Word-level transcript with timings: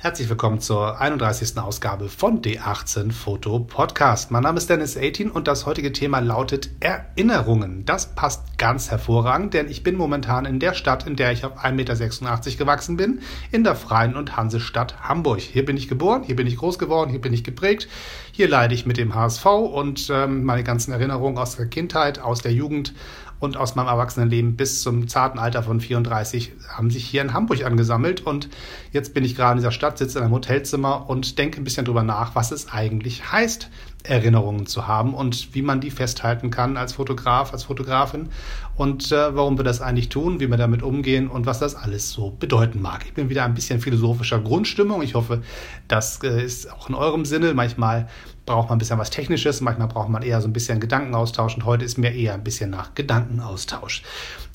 Herzlich 0.00 0.28
willkommen 0.28 0.60
zur 0.60 1.00
31. 1.00 1.58
Ausgabe 1.58 2.08
von 2.08 2.40
D18 2.40 3.10
Foto 3.10 3.58
Podcast. 3.58 4.30
Mein 4.30 4.44
Name 4.44 4.58
ist 4.58 4.70
Dennis 4.70 4.96
18 4.96 5.28
und 5.28 5.48
das 5.48 5.66
heutige 5.66 5.90
Thema 5.90 6.20
lautet 6.20 6.70
Erinnerungen. 6.78 7.84
Das 7.84 8.14
passt 8.14 8.58
ganz 8.58 8.92
hervorragend, 8.92 9.54
denn 9.54 9.68
ich 9.68 9.82
bin 9.82 9.96
momentan 9.96 10.44
in 10.44 10.60
der 10.60 10.74
Stadt, 10.74 11.04
in 11.08 11.16
der 11.16 11.32
ich 11.32 11.44
auf 11.44 11.64
1,86 11.64 11.72
Meter 11.72 12.56
gewachsen 12.56 12.96
bin, 12.96 13.22
in 13.50 13.64
der 13.64 13.74
Freien 13.74 14.14
und 14.14 14.36
Hansestadt 14.36 15.00
Hamburg. 15.00 15.40
Hier 15.40 15.64
bin 15.64 15.76
ich 15.76 15.88
geboren, 15.88 16.22
hier 16.22 16.36
bin 16.36 16.46
ich 16.46 16.58
groß 16.58 16.78
geworden, 16.78 17.10
hier 17.10 17.20
bin 17.20 17.32
ich 17.32 17.42
geprägt. 17.42 17.88
Hier 18.30 18.48
leide 18.48 18.76
ich 18.76 18.86
mit 18.86 18.98
dem 18.98 19.16
HSV 19.16 19.46
und 19.46 20.10
ähm, 20.10 20.44
meine 20.44 20.62
ganzen 20.62 20.92
Erinnerungen 20.92 21.38
aus 21.38 21.56
der 21.56 21.66
Kindheit, 21.66 22.20
aus 22.20 22.40
der 22.40 22.52
Jugend 22.52 22.94
und 23.40 23.56
aus 23.56 23.74
meinem 23.74 23.88
Erwachsenenleben 23.88 24.56
bis 24.56 24.82
zum 24.82 25.08
zarten 25.08 25.38
Alter 25.38 25.62
von 25.62 25.80
34 25.80 26.52
haben 26.68 26.90
sich 26.90 27.04
hier 27.04 27.22
in 27.22 27.32
Hamburg 27.32 27.64
angesammelt 27.64 28.20
und 28.20 28.48
jetzt 28.92 29.14
bin 29.14 29.24
ich 29.24 29.36
gerade 29.36 29.52
in 29.52 29.58
dieser 29.58 29.72
Stadt, 29.72 29.98
sitze 29.98 30.18
in 30.18 30.24
einem 30.24 30.34
Hotelzimmer 30.34 31.08
und 31.08 31.38
denke 31.38 31.60
ein 31.60 31.64
bisschen 31.64 31.84
drüber 31.84 32.02
nach, 32.02 32.34
was 32.34 32.50
es 32.50 32.72
eigentlich 32.72 33.32
heißt, 33.32 33.70
Erinnerungen 34.04 34.66
zu 34.66 34.86
haben 34.86 35.14
und 35.14 35.54
wie 35.54 35.62
man 35.62 35.80
die 35.80 35.90
festhalten 35.90 36.50
kann 36.50 36.76
als 36.76 36.94
Fotograf, 36.94 37.52
als 37.52 37.64
Fotografin 37.64 38.28
und 38.76 39.10
äh, 39.10 39.34
warum 39.34 39.58
wir 39.58 39.64
das 39.64 39.80
eigentlich 39.80 40.08
tun, 40.08 40.40
wie 40.40 40.48
wir 40.48 40.56
damit 40.56 40.82
umgehen 40.82 41.28
und 41.28 41.46
was 41.46 41.58
das 41.58 41.74
alles 41.74 42.10
so 42.10 42.30
bedeuten 42.30 42.80
mag. 42.80 43.04
Ich 43.06 43.14
bin 43.14 43.28
wieder 43.28 43.44
ein 43.44 43.54
bisschen 43.54 43.80
philosophischer 43.80 44.38
Grundstimmung. 44.38 45.02
Ich 45.02 45.14
hoffe, 45.14 45.42
das 45.88 46.22
äh, 46.22 46.44
ist 46.44 46.72
auch 46.72 46.88
in 46.88 46.94
eurem 46.94 47.24
Sinne. 47.24 47.54
Manchmal 47.54 48.08
braucht 48.48 48.70
man 48.70 48.76
ein 48.76 48.78
bisschen 48.78 48.98
was 48.98 49.10
Technisches, 49.10 49.60
manchmal 49.60 49.88
braucht 49.88 50.08
man 50.08 50.22
eher 50.22 50.40
so 50.40 50.48
ein 50.48 50.54
bisschen 50.54 50.80
Gedankenaustausch 50.80 51.54
und 51.54 51.66
heute 51.66 51.84
ist 51.84 51.98
mir 51.98 52.14
eher 52.14 52.32
ein 52.34 52.42
bisschen 52.42 52.70
nach 52.70 52.94
Gedankenaustausch. 52.94 54.02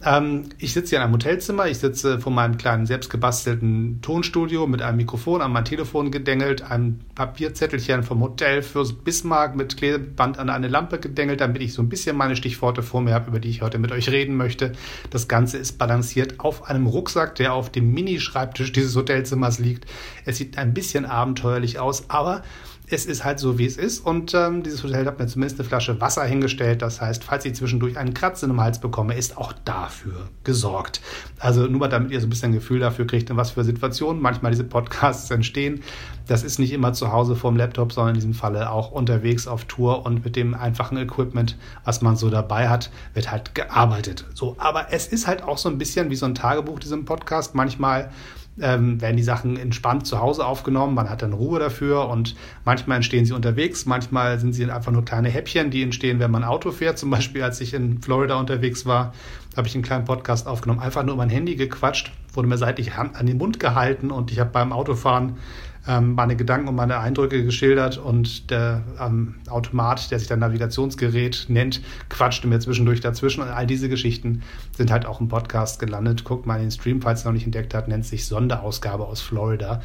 Ähm, 0.03 0.49
ich 0.57 0.73
sitze 0.73 0.89
hier 0.89 0.97
in 0.97 1.03
einem 1.03 1.13
Hotelzimmer, 1.13 1.67
ich 1.67 1.77
sitze 1.77 2.19
vor 2.19 2.31
meinem 2.31 2.57
kleinen 2.57 2.87
selbstgebastelten 2.87 4.01
Tonstudio 4.01 4.65
mit 4.65 4.81
einem 4.81 4.97
Mikrofon 4.97 5.41
an 5.41 5.51
mein 5.51 5.63
Telefon 5.63 6.09
gedengelt, 6.09 6.63
einem 6.63 7.01
Papierzettelchen 7.13 8.01
vom 8.01 8.21
Hotel 8.21 8.63
fürs 8.63 8.93
Bismarck 8.93 9.55
mit 9.55 9.77
Klebeband 9.77 10.39
an 10.39 10.49
eine 10.49 10.67
Lampe 10.67 10.99
gedengelt, 10.99 11.39
damit 11.39 11.61
ich 11.61 11.73
so 11.73 11.83
ein 11.83 11.89
bisschen 11.89 12.17
meine 12.17 12.35
Stichworte 12.35 12.81
vor 12.81 13.01
mir 13.01 13.13
habe, 13.13 13.29
über 13.29 13.39
die 13.39 13.49
ich 13.49 13.61
heute 13.61 13.77
mit 13.77 13.91
euch 13.91 14.09
reden 14.09 14.35
möchte. 14.35 14.71
Das 15.11 15.27
Ganze 15.27 15.59
ist 15.59 15.77
balanciert 15.77 16.39
auf 16.39 16.67
einem 16.67 16.87
Rucksack, 16.87 17.35
der 17.35 17.53
auf 17.53 17.71
dem 17.71 17.93
Mini-Schreibtisch 17.93 18.71
dieses 18.71 18.95
Hotelzimmers 18.95 19.59
liegt. 19.59 19.85
Es 20.25 20.37
sieht 20.37 20.57
ein 20.57 20.73
bisschen 20.73 21.05
abenteuerlich 21.05 21.77
aus, 21.77 22.09
aber 22.09 22.41
es 22.89 23.05
ist 23.05 23.23
halt 23.23 23.39
so, 23.39 23.57
wie 23.57 23.65
es 23.65 23.77
ist. 23.77 24.05
Und 24.05 24.33
ähm, 24.33 24.63
dieses 24.63 24.83
Hotel 24.83 25.05
hat 25.05 25.19
mir 25.19 25.27
zumindest 25.27 25.59
eine 25.59 25.67
Flasche 25.67 26.01
Wasser 26.01 26.23
hingestellt. 26.25 26.81
Das 26.81 27.01
heißt, 27.01 27.23
falls 27.23 27.45
ich 27.45 27.55
zwischendurch 27.55 27.97
einen 27.97 28.13
Kratzen 28.13 28.49
im 28.49 28.59
Hals 28.59 28.79
bekomme, 28.79 29.15
ist 29.15 29.37
auch 29.37 29.53
dafür 29.65 30.29
gesorgt. 30.43 31.01
Also 31.39 31.67
nur 31.67 31.79
mal, 31.79 31.87
damit 31.87 32.11
ihr 32.11 32.19
so 32.19 32.27
ein 32.27 32.29
bisschen 32.29 32.51
ein 32.51 32.55
Gefühl 32.55 32.79
dafür 32.79 33.07
kriegt, 33.07 33.29
in 33.29 33.37
was 33.37 33.51
für 33.51 33.63
Situationen 33.63 34.21
manchmal 34.21 34.51
diese 34.51 34.63
Podcasts 34.63 35.31
entstehen. 35.31 35.81
Das 36.27 36.43
ist 36.43 36.59
nicht 36.59 36.71
immer 36.71 36.93
zu 36.93 37.11
Hause 37.11 37.35
vorm 37.35 37.57
Laptop, 37.57 37.91
sondern 37.91 38.15
in 38.15 38.19
diesem 38.19 38.33
Falle 38.33 38.69
auch 38.69 38.91
unterwegs 38.91 39.47
auf 39.47 39.65
Tour 39.65 40.05
und 40.05 40.23
mit 40.23 40.35
dem 40.35 40.53
einfachen 40.53 40.97
Equipment, 40.97 41.57
was 41.83 42.01
man 42.01 42.15
so 42.15 42.29
dabei 42.29 42.69
hat, 42.69 42.91
wird 43.13 43.31
halt 43.31 43.55
gearbeitet. 43.55 44.25
So, 44.33 44.55
aber 44.57 44.87
es 44.91 45.07
ist 45.07 45.27
halt 45.27 45.43
auch 45.43 45.57
so 45.57 45.69
ein 45.69 45.77
bisschen 45.77 46.09
wie 46.09 46.15
so 46.15 46.25
ein 46.25 46.35
Tagebuch, 46.35 46.79
diesem 46.79 47.05
Podcast. 47.05 47.55
Manchmal 47.55 48.11
ähm, 48.59 49.01
werden 49.01 49.17
die 49.17 49.23
Sachen 49.23 49.57
entspannt 49.57 50.05
zu 50.05 50.19
Hause 50.19 50.45
aufgenommen, 50.45 50.93
man 50.93 51.09
hat 51.09 51.21
dann 51.21 51.33
Ruhe 51.33 51.59
dafür 51.59 52.09
und 52.09 52.35
manchmal 52.65 52.97
entstehen 52.97 53.25
sie 53.25 53.33
unterwegs, 53.33 53.85
manchmal 53.85 54.39
sind 54.39 54.53
sie 54.53 54.69
einfach 54.69 54.91
nur 54.91 55.05
kleine 55.05 55.29
Häppchen, 55.29 55.71
die 55.71 55.81
entstehen, 55.81 56.19
wenn 56.19 56.31
man 56.31 56.43
Auto 56.43 56.71
fährt. 56.71 56.97
Zum 56.97 57.09
Beispiel, 57.09 57.43
als 57.43 57.59
ich 57.61 57.73
in 57.73 58.01
Florida 58.01 58.35
unterwegs 58.35 58.85
war, 58.85 59.13
habe 59.57 59.67
ich 59.67 59.73
einen 59.73 59.83
kleinen 59.83 60.05
Podcast 60.05 60.47
aufgenommen, 60.47 60.81
einfach 60.81 61.03
nur 61.03 61.15
mein 61.15 61.29
Handy 61.29 61.55
gequatscht, 61.55 62.11
wurde 62.33 62.47
mir 62.47 62.57
seitlich 62.57 62.93
an 62.93 63.25
den 63.25 63.37
Mund 63.37 63.59
gehalten 63.59 64.11
und 64.11 64.31
ich 64.31 64.39
habe 64.39 64.49
beim 64.49 64.71
Autofahren 64.71 65.37
ähm, 65.87 66.13
meine 66.13 66.35
Gedanken 66.35 66.69
und 66.69 66.75
meine 66.75 66.99
Eindrücke 66.99 67.43
geschildert 67.43 67.97
und 67.97 68.49
der 68.49 68.83
ähm, 68.99 69.35
Automat, 69.49 70.11
der 70.11 70.19
sich 70.19 70.27
dann 70.27 70.39
Navigationsgerät 70.39 71.45
nennt, 71.49 71.81
quatschte 72.09 72.47
mir 72.47 72.59
zwischendurch 72.59 73.01
dazwischen 73.01 73.41
und 73.41 73.49
all 73.49 73.67
diese 73.67 73.89
Geschichten 73.89 74.43
sind 74.75 74.91
halt 74.91 75.05
auch 75.05 75.19
im 75.19 75.27
Podcast 75.27 75.79
gelandet. 75.79 76.23
Guckt 76.23 76.45
mal 76.45 76.55
in 76.55 76.63
den 76.63 76.71
Stream, 76.71 77.01
falls 77.01 77.23
ihr 77.23 77.25
noch 77.25 77.33
nicht 77.33 77.45
entdeckt 77.45 77.73
habt, 77.73 77.87
nennt 77.87 78.05
sich 78.05 78.25
Sonderausgabe 78.25 79.05
aus 79.05 79.21
Florida. 79.21 79.81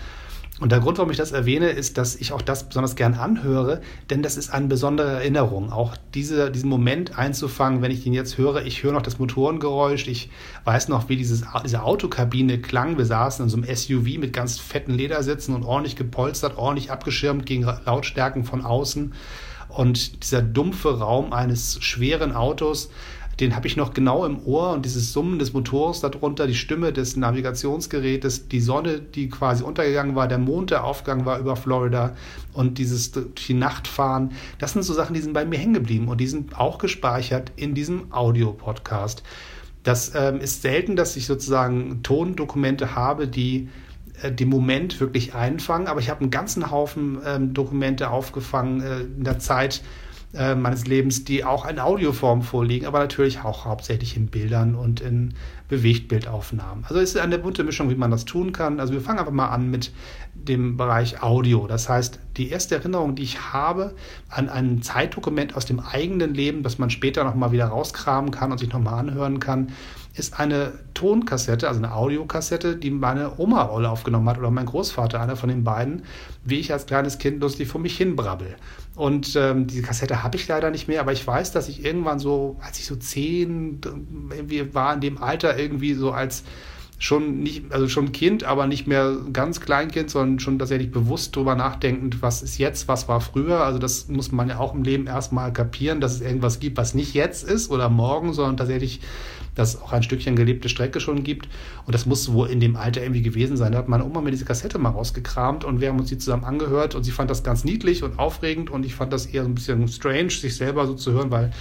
Und 0.61 0.73
der 0.73 0.81
Grund, 0.81 0.99
warum 0.99 1.11
ich 1.13 1.17
das 1.17 1.31
erwähne, 1.31 1.69
ist, 1.69 1.99
dass 1.99 2.17
ich 2.17 2.33
auch 2.33 2.43
das 2.43 2.65
besonders 2.65 2.97
gern 2.97 3.15
anhöre, 3.15 3.81
denn 4.11 4.23
das 4.23 4.37
ist 4.37 4.51
eine 4.51 4.67
besondere 4.67 5.13
Erinnerung. 5.13 5.71
Auch 5.73 5.97
diese, 6.15 6.51
diesen 6.51 6.69
Moment 6.69 7.17
einzufangen, 7.17 7.81
wenn 7.81 7.93
ich 7.93 8.03
den 8.03 8.13
jetzt 8.13 8.39
höre, 8.39 8.67
ich 8.67 8.83
höre 8.83 8.93
noch 8.93 9.03
das 9.03 9.21
Motorengeräusch, 9.21 10.09
ich 10.09 10.31
weiß 10.65 10.89
noch, 10.89 11.09
wie 11.09 11.17
dieses, 11.17 11.45
diese 11.65 11.85
Autokabine 11.85 12.59
klang. 12.61 12.99
Wir 12.99 13.07
saßen 13.07 13.45
in 13.45 13.49
so 13.49 13.57
einem 13.57 13.73
SUV 13.73 14.19
mit 14.19 14.33
ganz 14.33 14.59
fetten 14.59 14.95
Ledersitzen 14.95 15.55
und 15.55 15.63
ordentlich 15.63 15.95
gepolstert, 15.95 16.59
ordentlich 16.59 16.91
abgeschirmt 16.91 17.47
gegen 17.47 17.63
Lautstärken 17.63 18.43
von 18.43 18.65
außen. 18.65 19.13
Und 19.69 20.25
dieser 20.25 20.43
dumpfe 20.43 20.99
Raum 20.99 21.33
eines 21.33 21.79
schweren 21.85 22.35
Autos, 22.35 22.91
den 23.41 23.55
habe 23.55 23.69
ich 23.69 23.77
noch 23.77 23.95
genau 23.95 24.25
im 24.25 24.45
Ohr 24.45 24.73
und 24.73 24.85
dieses 24.85 25.13
Summen 25.13 25.39
des 25.39 25.53
Motors 25.53 26.01
darunter, 26.01 26.47
die 26.47 26.55
Stimme 26.55 26.93
des 26.93 27.17
Navigationsgerätes, 27.17 28.49
die 28.49 28.61
Sonne, 28.61 29.01
die 29.01 29.29
quasi 29.29 29.63
untergegangen 29.63 30.17
war, 30.17 30.27
der 30.27 30.39
Mond, 30.39 30.73
der 30.73 30.85
aufgegangen 30.85 31.25
war 31.25 31.39
über 31.39 31.55
Florida 31.55 32.17
und 32.53 32.79
dieses 32.79 33.13
die 33.13 33.55
Nacht 33.55 33.87
fahren, 33.87 34.33
das 34.59 34.73
sind 34.73 34.83
so 34.83 34.93
Sachen, 34.93 35.15
die 35.15 35.21
sind 35.21 35.35
bei 35.35 35.45
mir 35.45 35.59
hängen 35.59 35.75
geblieben 35.75 36.09
und 36.09 36.21
die 36.21 36.27
sind 36.27 36.59
auch 36.59 36.79
gespeichert 36.79 37.53
in 37.55 37.75
diesem 37.75 38.13
Audio-Podcast. 38.13 39.23
Das 39.85 40.13
ähm, 40.15 40.41
ist 40.41 40.63
selten, 40.63 40.97
dass 40.97 41.17
ich 41.17 41.27
sozusagen 41.27 42.03
Tondokumente 42.03 42.97
habe, 42.97 43.29
die 43.29 43.69
äh, 44.23 44.33
den 44.33 44.49
Moment 44.49 45.01
wirklich 45.01 45.35
einfangen, 45.35 45.87
aber 45.87 46.01
ich 46.01 46.11
habe 46.11 46.23
einen 46.23 46.31
ganzen 46.31 46.71
Haufen 46.71 47.19
ähm, 47.25 47.55
Dokumente 47.55 48.11
aufgefangen 48.11 48.81
äh, 48.81 49.01
in 49.01 49.25
der 49.25 49.39
Zeit, 49.39 49.83
äh, 50.35 50.55
meines 50.55 50.87
Lebens, 50.87 51.25
die 51.25 51.43
auch 51.45 51.67
in 51.67 51.79
Audioform 51.79 52.43
vorliegen, 52.43 52.87
aber 52.87 52.99
natürlich 52.99 53.41
auch 53.41 53.65
hauptsächlich 53.65 54.15
in 54.15 54.27
Bildern 54.27 54.75
und 54.75 55.01
in 55.01 55.35
Bewegtbildaufnahmen. 55.69 56.85
Also 56.85 57.01
es 57.01 57.15
ist 57.15 57.17
eine 57.17 57.39
bunte 57.39 57.65
Mischung, 57.65 57.89
wie 57.89 57.95
man 57.95 58.11
das 58.11 58.27
tun 58.27 58.53
kann. 58.53 58.79
Also 58.79 58.93
wir 58.93 59.01
fangen 59.01 59.19
einfach 59.19 59.33
mal 59.33 59.49
an 59.49 59.71
mit 59.71 59.91
dem 60.35 60.77
Bereich 60.77 61.23
Audio. 61.23 61.67
Das 61.67 61.89
heißt, 61.89 62.21
die 62.37 62.51
erste 62.51 62.75
Erinnerung, 62.75 63.15
die 63.15 63.23
ich 63.23 63.53
habe 63.53 63.95
an 64.29 64.49
ein 64.49 64.83
Zeitdokument 64.83 65.57
aus 65.57 65.65
dem 65.65 65.81
eigenen 65.81 66.35
Leben, 66.35 66.63
das 66.63 66.79
man 66.79 66.91
später 66.91 67.25
nochmal 67.25 67.53
wieder 67.53 67.67
rauskramen 67.67 68.31
kann 68.31 68.53
und 68.53 68.59
sich 68.59 68.73
nochmal 68.73 69.01
anhören 69.01 69.41
kann, 69.41 69.73
ist 70.19 70.39
eine 70.39 70.73
Tonkassette, 70.95 71.69
also 71.69 71.79
eine 71.79 71.95
Audiokassette, 71.95 72.77
die 72.77 72.91
meine 72.91 73.39
Oma 73.39 73.67
aufgenommen 73.67 74.29
hat 74.29 74.39
oder 74.39 74.51
mein 74.51 74.67
Großvater, 74.67 75.21
einer 75.21 75.37
von 75.37 75.49
den 75.49 75.65
beiden, 75.65 76.03
wie 76.45 76.59
ich 76.59 76.73
als 76.73 76.87
kleines 76.87 77.19
Kind 77.19 77.41
lustig 77.41 77.69
vor 77.69 77.81
mich 77.81 77.97
hin 77.97 78.17
brabbel. 78.17 78.57
Und 78.97 79.37
ähm, 79.37 79.67
diese 79.67 79.83
Kassette 79.83 80.23
habe 80.23 80.37
ich 80.37 80.49
leider 80.49 80.71
nicht 80.71 80.89
mehr, 80.89 81.01
aber 81.01 81.13
ich 81.13 81.27
weiß, 81.27 81.53
dass 81.53 81.69
ich 81.69 81.85
irgendwann 81.85 82.19
so, 82.19 82.57
als 82.61 82.79
ich 82.79 82.87
so 82.87 82.97
zehn 82.97 83.81
irgendwie 84.31 84.75
war, 84.75 84.95
in 84.95 85.01
dem 85.01 85.23
Alter 85.23 85.59
irgendwie 85.59 85.95
so 85.95 86.11
als 86.11 86.43
schon 86.99 87.41
nicht, 87.45 87.73
also 87.73 87.89
schon 87.89 88.11
Kind, 88.11 88.43
aber 88.43 88.67
nicht 88.67 88.89
mehr 88.89 89.17
ganz 89.33 89.61
Kleinkind, 89.61 90.11
sondern 90.11 90.41
schon 90.41 90.59
tatsächlich 90.59 90.91
bewusst 90.91 91.35
drüber 91.37 91.55
nachdenkend, 91.55 92.23
was 92.23 92.43
ist 92.43 92.59
jetzt, 92.59 92.89
was 92.89 93.07
war 93.07 93.21
früher. 93.21 93.61
Also 93.65 93.79
das 93.79 94.09
muss 94.09 94.33
man 94.33 94.49
ja 94.49 94.59
auch 94.59 94.75
im 94.75 94.83
Leben 94.83 95.07
erstmal 95.07 95.53
kapieren, 95.53 96.01
dass 96.01 96.15
es 96.15 96.21
irgendwas 96.21 96.59
gibt, 96.59 96.77
was 96.77 96.95
nicht 96.95 97.15
jetzt 97.15 97.49
ist 97.49 97.71
oder 97.71 97.89
morgen, 97.89 98.33
sondern 98.33 98.57
tatsächlich, 98.57 99.01
dass 99.55 99.75
es 99.75 99.83
auch 99.83 99.93
ein 99.93 100.03
Stückchen 100.03 100.35
gelebte 100.35 100.69
Strecke 100.69 100.99
schon 100.99 101.23
gibt. 101.23 101.49
Und 101.87 101.95
das 101.95 102.05
muss 102.05 102.33
wohl 102.33 102.49
in 102.49 102.59
dem 102.59 102.75
Alter 102.75 103.01
irgendwie 103.01 103.23
gewesen 103.23 103.57
sein. 103.57 103.73
Da 103.73 103.79
hat 103.79 103.89
meine 103.89 104.05
Oma 104.05 104.21
mir 104.21 104.33
diese 104.33 104.45
Kassette 104.45 104.79
mal 104.79 104.91
rausgekramt 104.91 105.65
und 105.65 105.81
wir 105.81 105.91
haben 105.91 106.01
uns 106.01 106.09
die 106.09 106.19
zusammen 106.19 106.45
angehört 106.45 106.97
und 106.97 107.05
sie 107.05 107.13
fand 107.13 107.31
das 107.31 107.45
ganz 107.45 107.63
niedlich 107.63 108.03
und 108.03 108.19
aufregend 108.19 108.71
und 108.71 108.85
ich 108.85 108.97
fand 108.97 109.13
das 109.13 109.27
eher 109.27 109.45
so 109.45 109.49
ein 109.49 109.55
bisschen 109.55 109.87
strange, 109.87 110.31
sich 110.31 110.57
selber 110.57 110.85
so 110.89 110.95
zu 110.95 111.13
hören, 111.13 111.31
weil 111.31 111.53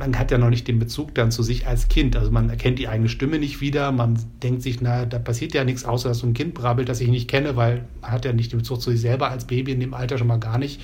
man 0.00 0.18
hat 0.18 0.30
ja 0.30 0.38
noch 0.38 0.48
nicht 0.48 0.66
den 0.66 0.78
Bezug 0.78 1.14
dann 1.14 1.30
zu 1.30 1.42
sich 1.42 1.66
als 1.66 1.88
Kind. 1.88 2.16
Also 2.16 2.30
man 2.30 2.48
erkennt 2.48 2.78
die 2.78 2.88
eigene 2.88 3.10
Stimme 3.10 3.38
nicht 3.38 3.60
wieder. 3.60 3.92
Man 3.92 4.18
denkt 4.42 4.62
sich, 4.62 4.80
na, 4.80 5.04
da 5.04 5.18
passiert 5.18 5.52
ja 5.52 5.62
nichts, 5.62 5.84
außer 5.84 6.08
dass 6.08 6.20
so 6.20 6.26
ein 6.26 6.32
Kind 6.32 6.54
brabbelt, 6.54 6.88
das 6.88 7.02
ich 7.02 7.08
nicht 7.08 7.28
kenne, 7.28 7.54
weil 7.54 7.84
man 8.00 8.10
hat 8.10 8.24
ja 8.24 8.32
nicht 8.32 8.50
den 8.50 8.60
Bezug 8.60 8.80
zu 8.80 8.90
sich 8.90 9.02
selber 9.02 9.30
als 9.30 9.44
Baby 9.44 9.72
in 9.72 9.80
dem 9.80 9.92
Alter 9.92 10.16
schon 10.16 10.26
mal 10.26 10.38
gar 10.38 10.56
nicht. 10.56 10.80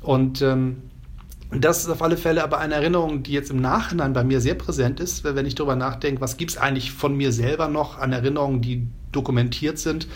Und 0.00 0.40
ähm, 0.40 0.78
das 1.50 1.80
ist 1.80 1.90
auf 1.90 2.00
alle 2.00 2.16
Fälle 2.16 2.42
aber 2.42 2.58
eine 2.58 2.74
Erinnerung, 2.74 3.22
die 3.22 3.32
jetzt 3.32 3.50
im 3.50 3.60
Nachhinein 3.60 4.14
bei 4.14 4.24
mir 4.24 4.40
sehr 4.40 4.54
präsent 4.54 4.98
ist, 4.98 5.24
wenn 5.24 5.44
ich 5.44 5.54
darüber 5.54 5.76
nachdenke, 5.76 6.22
was 6.22 6.38
gibt 6.38 6.52
es 6.52 6.56
eigentlich 6.56 6.90
von 6.90 7.14
mir 7.14 7.32
selber 7.32 7.68
noch 7.68 7.98
an 7.98 8.14
Erinnerungen, 8.14 8.62
die 8.62 8.86
dokumentiert 9.12 9.78
sind 9.78 10.08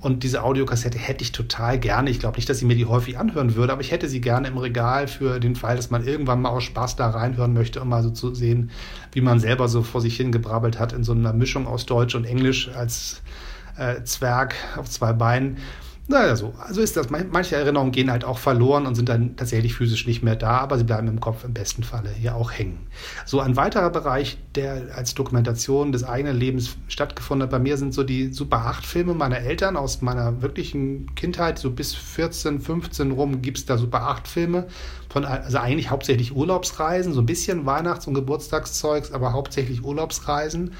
und 0.00 0.22
diese 0.22 0.44
Audiokassette 0.44 0.96
hätte 0.96 1.22
ich 1.24 1.32
total 1.32 1.78
gerne. 1.78 2.10
Ich 2.10 2.20
glaube 2.20 2.36
nicht, 2.36 2.48
dass 2.48 2.58
ich 2.58 2.64
mir 2.64 2.76
die 2.76 2.86
häufig 2.86 3.18
anhören 3.18 3.56
würde, 3.56 3.72
aber 3.72 3.82
ich 3.82 3.90
hätte 3.90 4.08
sie 4.08 4.20
gerne 4.20 4.48
im 4.48 4.56
Regal 4.56 5.08
für 5.08 5.40
den 5.40 5.56
Fall, 5.56 5.74
dass 5.74 5.90
man 5.90 6.06
irgendwann 6.06 6.40
mal 6.40 6.50
aus 6.50 6.64
Spaß 6.64 6.94
da 6.96 7.10
reinhören 7.10 7.52
möchte, 7.52 7.80
um 7.80 7.88
mal 7.88 8.02
so 8.02 8.10
zu 8.10 8.32
sehen, 8.34 8.70
wie 9.12 9.20
man 9.20 9.40
selber 9.40 9.68
so 9.68 9.82
vor 9.82 10.00
sich 10.00 10.16
hingebrabbelt 10.16 10.78
hat 10.78 10.92
in 10.92 11.02
so 11.02 11.12
einer 11.12 11.32
Mischung 11.32 11.66
aus 11.66 11.84
Deutsch 11.84 12.14
und 12.14 12.24
Englisch 12.24 12.70
als 12.74 13.22
äh, 13.76 14.04
Zwerg 14.04 14.54
auf 14.76 14.88
zwei 14.88 15.12
Beinen. 15.12 15.56
Naja, 16.10 16.36
so. 16.36 16.54
Also 16.58 16.80
ist 16.80 16.96
das. 16.96 17.10
Manche 17.10 17.56
Erinnerungen 17.56 17.92
gehen 17.92 18.10
halt 18.10 18.24
auch 18.24 18.38
verloren 18.38 18.86
und 18.86 18.94
sind 18.94 19.10
dann 19.10 19.36
tatsächlich 19.36 19.74
physisch 19.74 20.06
nicht 20.06 20.22
mehr 20.22 20.36
da, 20.36 20.56
aber 20.56 20.78
sie 20.78 20.84
bleiben 20.84 21.06
im 21.06 21.20
Kopf 21.20 21.44
im 21.44 21.52
besten 21.52 21.82
Falle 21.82 22.08
hier 22.08 22.34
auch 22.34 22.50
hängen. 22.50 22.86
So 23.26 23.40
ein 23.40 23.56
weiterer 23.56 23.90
Bereich, 23.90 24.38
der 24.54 24.96
als 24.96 25.12
Dokumentation 25.12 25.92
des 25.92 26.04
eigenen 26.04 26.34
Lebens 26.34 26.78
stattgefunden 26.88 27.42
hat, 27.42 27.50
bei 27.50 27.58
mir 27.58 27.76
sind 27.76 27.92
so 27.92 28.04
die 28.04 28.32
Super 28.32 28.64
8 28.64 28.86
Filme 28.86 29.12
meiner 29.12 29.40
Eltern 29.40 29.76
aus 29.76 30.00
meiner 30.00 30.40
wirklichen 30.40 31.14
Kindheit. 31.14 31.58
So 31.58 31.70
bis 31.70 31.94
14, 31.94 32.62
15 32.62 33.10
rum 33.10 33.42
gibt 33.42 33.58
es 33.58 33.66
da 33.66 33.76
Super 33.76 34.04
8 34.04 34.26
Filme. 34.26 34.66
Von, 35.10 35.26
also 35.26 35.58
eigentlich 35.58 35.90
hauptsächlich 35.90 36.34
Urlaubsreisen, 36.34 37.12
so 37.12 37.20
ein 37.20 37.26
bisschen 37.26 37.66
Weihnachts- 37.66 38.06
und 38.06 38.14
Geburtstagszeugs, 38.14 39.12
aber 39.12 39.34
hauptsächlich 39.34 39.84
Urlaubsreisen 39.84 40.72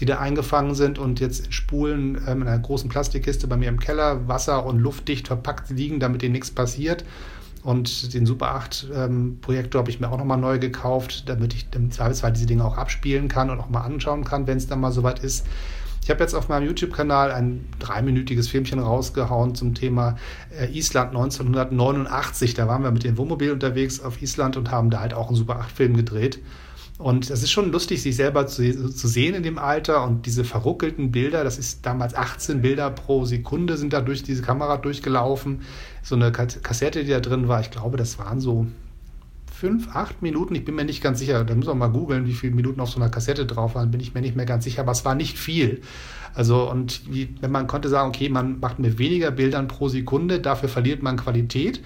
die 0.00 0.06
da 0.06 0.18
eingefangen 0.18 0.74
sind 0.74 0.98
und 0.98 1.20
jetzt 1.20 1.46
in 1.46 1.52
Spulen 1.52 2.16
ähm, 2.26 2.42
in 2.42 2.48
einer 2.48 2.58
großen 2.58 2.88
Plastikkiste 2.88 3.46
bei 3.46 3.56
mir 3.56 3.68
im 3.68 3.78
Keller 3.78 4.26
wasser- 4.26 4.64
und 4.64 4.78
luftdicht 4.78 5.28
verpackt 5.28 5.70
liegen, 5.70 6.00
damit 6.00 6.22
ihnen 6.22 6.32
nichts 6.32 6.50
passiert. 6.50 7.04
Und 7.62 8.14
den 8.14 8.24
Super 8.24 8.54
8 8.54 8.88
ähm, 8.94 9.38
Projektor 9.42 9.80
habe 9.80 9.90
ich 9.90 10.00
mir 10.00 10.10
auch 10.10 10.16
nochmal 10.16 10.38
neu 10.38 10.58
gekauft, 10.58 11.28
damit 11.28 11.52
ich 11.52 11.68
im 11.74 11.90
Zweifelsfall 11.90 12.32
diese 12.32 12.46
Dinge 12.46 12.64
auch 12.64 12.78
abspielen 12.78 13.28
kann 13.28 13.50
und 13.50 13.60
auch 13.60 13.68
mal 13.68 13.82
anschauen 13.82 14.24
kann, 14.24 14.46
wenn 14.46 14.56
es 14.56 14.66
dann 14.66 14.80
mal 14.80 14.92
soweit 14.92 15.18
ist. 15.18 15.46
Ich 16.02 16.08
habe 16.08 16.20
jetzt 16.20 16.32
auf 16.34 16.48
meinem 16.48 16.66
YouTube-Kanal 16.66 17.30
ein 17.30 17.68
dreiminütiges 17.78 18.48
Filmchen 18.48 18.78
rausgehauen 18.78 19.54
zum 19.54 19.74
Thema 19.74 20.16
äh, 20.58 20.66
Island 20.72 21.10
1989. 21.10 22.54
Da 22.54 22.66
waren 22.66 22.82
wir 22.82 22.90
mit 22.90 23.04
dem 23.04 23.18
Wohnmobil 23.18 23.52
unterwegs 23.52 24.00
auf 24.00 24.22
Island 24.22 24.56
und 24.56 24.70
haben 24.70 24.88
da 24.88 25.00
halt 25.00 25.12
auch 25.12 25.28
einen 25.28 25.36
Super 25.36 25.60
8-Film 25.60 25.94
gedreht. 25.94 26.40
Und 27.00 27.30
es 27.30 27.42
ist 27.42 27.50
schon 27.50 27.72
lustig, 27.72 28.02
sich 28.02 28.14
selber 28.14 28.46
zu, 28.46 28.92
zu, 28.92 29.08
sehen 29.08 29.34
in 29.34 29.42
dem 29.42 29.58
Alter 29.58 30.04
und 30.04 30.26
diese 30.26 30.44
verruckelten 30.44 31.10
Bilder, 31.10 31.44
das 31.44 31.58
ist 31.58 31.86
damals 31.86 32.14
18 32.14 32.60
Bilder 32.60 32.90
pro 32.90 33.24
Sekunde 33.24 33.78
sind 33.78 33.94
da 33.94 34.02
durch 34.02 34.22
diese 34.22 34.42
Kamera 34.42 34.76
durchgelaufen. 34.76 35.62
So 36.02 36.14
eine 36.14 36.30
Kassette, 36.30 37.02
die 37.04 37.10
da 37.10 37.20
drin 37.20 37.48
war, 37.48 37.62
ich 37.62 37.70
glaube, 37.70 37.96
das 37.96 38.18
waren 38.18 38.38
so 38.38 38.66
fünf, 39.50 39.96
acht 39.96 40.20
Minuten, 40.20 40.54
ich 40.54 40.66
bin 40.66 40.74
mir 40.74 40.84
nicht 40.84 41.02
ganz 41.02 41.20
sicher, 41.20 41.42
da 41.42 41.54
muss 41.54 41.66
man 41.66 41.78
mal 41.78 41.88
googeln, 41.88 42.26
wie 42.26 42.34
viele 42.34 42.54
Minuten 42.54 42.80
auf 42.80 42.90
so 42.90 43.00
einer 43.00 43.08
Kassette 43.08 43.46
drauf 43.46 43.74
waren, 43.74 43.90
bin 43.90 44.00
ich 44.00 44.12
mir 44.12 44.20
nicht 44.20 44.36
mehr 44.36 44.46
ganz 44.46 44.64
sicher, 44.64 44.82
aber 44.82 44.92
es 44.92 45.04
war 45.06 45.14
nicht 45.14 45.38
viel. 45.38 45.80
Also, 46.34 46.70
und 46.70 47.02
wenn 47.40 47.50
man 47.50 47.66
konnte 47.66 47.88
sagen, 47.88 48.10
okay, 48.10 48.28
man 48.28 48.60
macht 48.60 48.78
mit 48.78 48.98
weniger 48.98 49.30
Bildern 49.30 49.68
pro 49.68 49.88
Sekunde, 49.88 50.38
dafür 50.38 50.68
verliert 50.68 51.02
man 51.02 51.16
Qualität. 51.16 51.80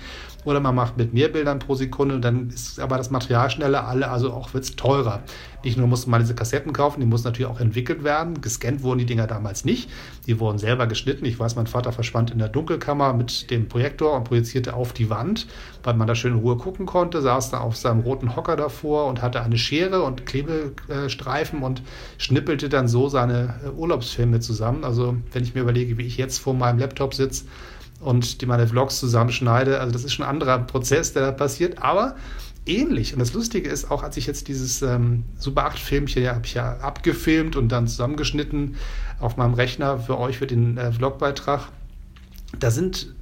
Oder 0.44 0.60
man 0.60 0.74
macht 0.74 0.96
mit 0.96 1.14
mehr 1.14 1.28
Bildern 1.28 1.58
pro 1.58 1.74
Sekunde, 1.74 2.20
dann 2.20 2.50
ist 2.50 2.78
aber 2.78 2.96
das 2.98 3.10
Material 3.10 3.48
schneller, 3.50 3.86
alle, 3.86 4.10
also 4.10 4.32
auch 4.32 4.52
wird 4.54 4.64
es 4.64 4.76
teurer. 4.76 5.22
Nicht 5.64 5.78
nur 5.78 5.86
musste 5.86 6.10
man 6.10 6.20
diese 6.20 6.34
Kassetten 6.34 6.74
kaufen, 6.74 7.00
die 7.00 7.06
mussten 7.06 7.28
natürlich 7.28 7.50
auch 7.50 7.58
entwickelt 7.58 8.04
werden. 8.04 8.42
Gescannt 8.42 8.82
wurden 8.82 8.98
die 8.98 9.06
Dinger 9.06 9.26
damals 9.26 9.64
nicht. 9.64 9.88
Die 10.26 10.38
wurden 10.38 10.58
selber 10.58 10.86
geschnitten. 10.86 11.24
Ich 11.24 11.38
weiß, 11.40 11.56
mein 11.56 11.66
Vater 11.66 11.90
verschwand 11.90 12.30
in 12.30 12.38
der 12.38 12.50
Dunkelkammer 12.50 13.14
mit 13.14 13.50
dem 13.50 13.68
Projektor 13.68 14.14
und 14.14 14.24
projizierte 14.24 14.74
auf 14.74 14.92
die 14.92 15.08
Wand, 15.08 15.46
weil 15.82 15.94
man 15.94 16.06
da 16.06 16.14
schön 16.14 16.34
in 16.34 16.40
Ruhe 16.40 16.58
gucken 16.58 16.84
konnte, 16.84 17.22
saß 17.22 17.50
da 17.50 17.60
auf 17.60 17.76
seinem 17.76 18.00
roten 18.00 18.36
Hocker 18.36 18.56
davor 18.56 19.06
und 19.06 19.22
hatte 19.22 19.42
eine 19.42 19.56
Schere 19.56 20.02
und 20.02 20.26
Klebestreifen 20.26 21.62
und 21.62 21.82
schnippelte 22.18 22.68
dann 22.68 22.86
so 22.86 23.08
seine 23.08 23.54
äh, 23.64 23.70
Urlaubsfilme 23.70 24.40
zusammen. 24.40 24.84
Also 24.84 25.16
wenn 25.32 25.44
ich 25.44 25.54
mir 25.54 25.62
überlege, 25.62 25.96
wie 25.96 26.06
ich 26.06 26.18
jetzt 26.18 26.38
vor 26.38 26.52
meinem 26.52 26.78
Laptop 26.78 27.14
sitze, 27.14 27.46
und 28.00 28.40
die 28.40 28.46
meine 28.46 28.66
Vlogs 28.66 29.00
zusammenschneide. 29.00 29.80
Also 29.80 29.92
das 29.92 30.04
ist 30.04 30.12
schon 30.12 30.24
ein 30.24 30.30
anderer 30.30 30.58
Prozess, 30.58 31.12
der 31.12 31.22
da 31.22 31.32
passiert, 31.32 31.78
aber 31.82 32.16
ähnlich. 32.66 33.12
Und 33.12 33.18
das 33.18 33.32
Lustige 33.32 33.68
ist, 33.68 33.90
auch 33.90 34.02
als 34.02 34.16
ich 34.16 34.26
jetzt 34.26 34.48
dieses 34.48 34.82
ähm, 34.82 35.24
Super 35.38 35.66
8 35.66 35.78
Filmchen, 35.78 36.22
ja, 36.22 36.34
habe 36.34 36.46
ich 36.46 36.54
ja 36.54 36.78
abgefilmt 36.78 37.56
und 37.56 37.70
dann 37.70 37.86
zusammengeschnitten 37.86 38.76
auf 39.20 39.36
meinem 39.36 39.54
Rechner 39.54 39.98
für 39.98 40.18
euch 40.18 40.38
für 40.38 40.46
den 40.46 40.76
äh, 40.76 40.92
Vlogbeitrag. 40.92 41.68
Da 42.58 42.70
sind 42.70 43.13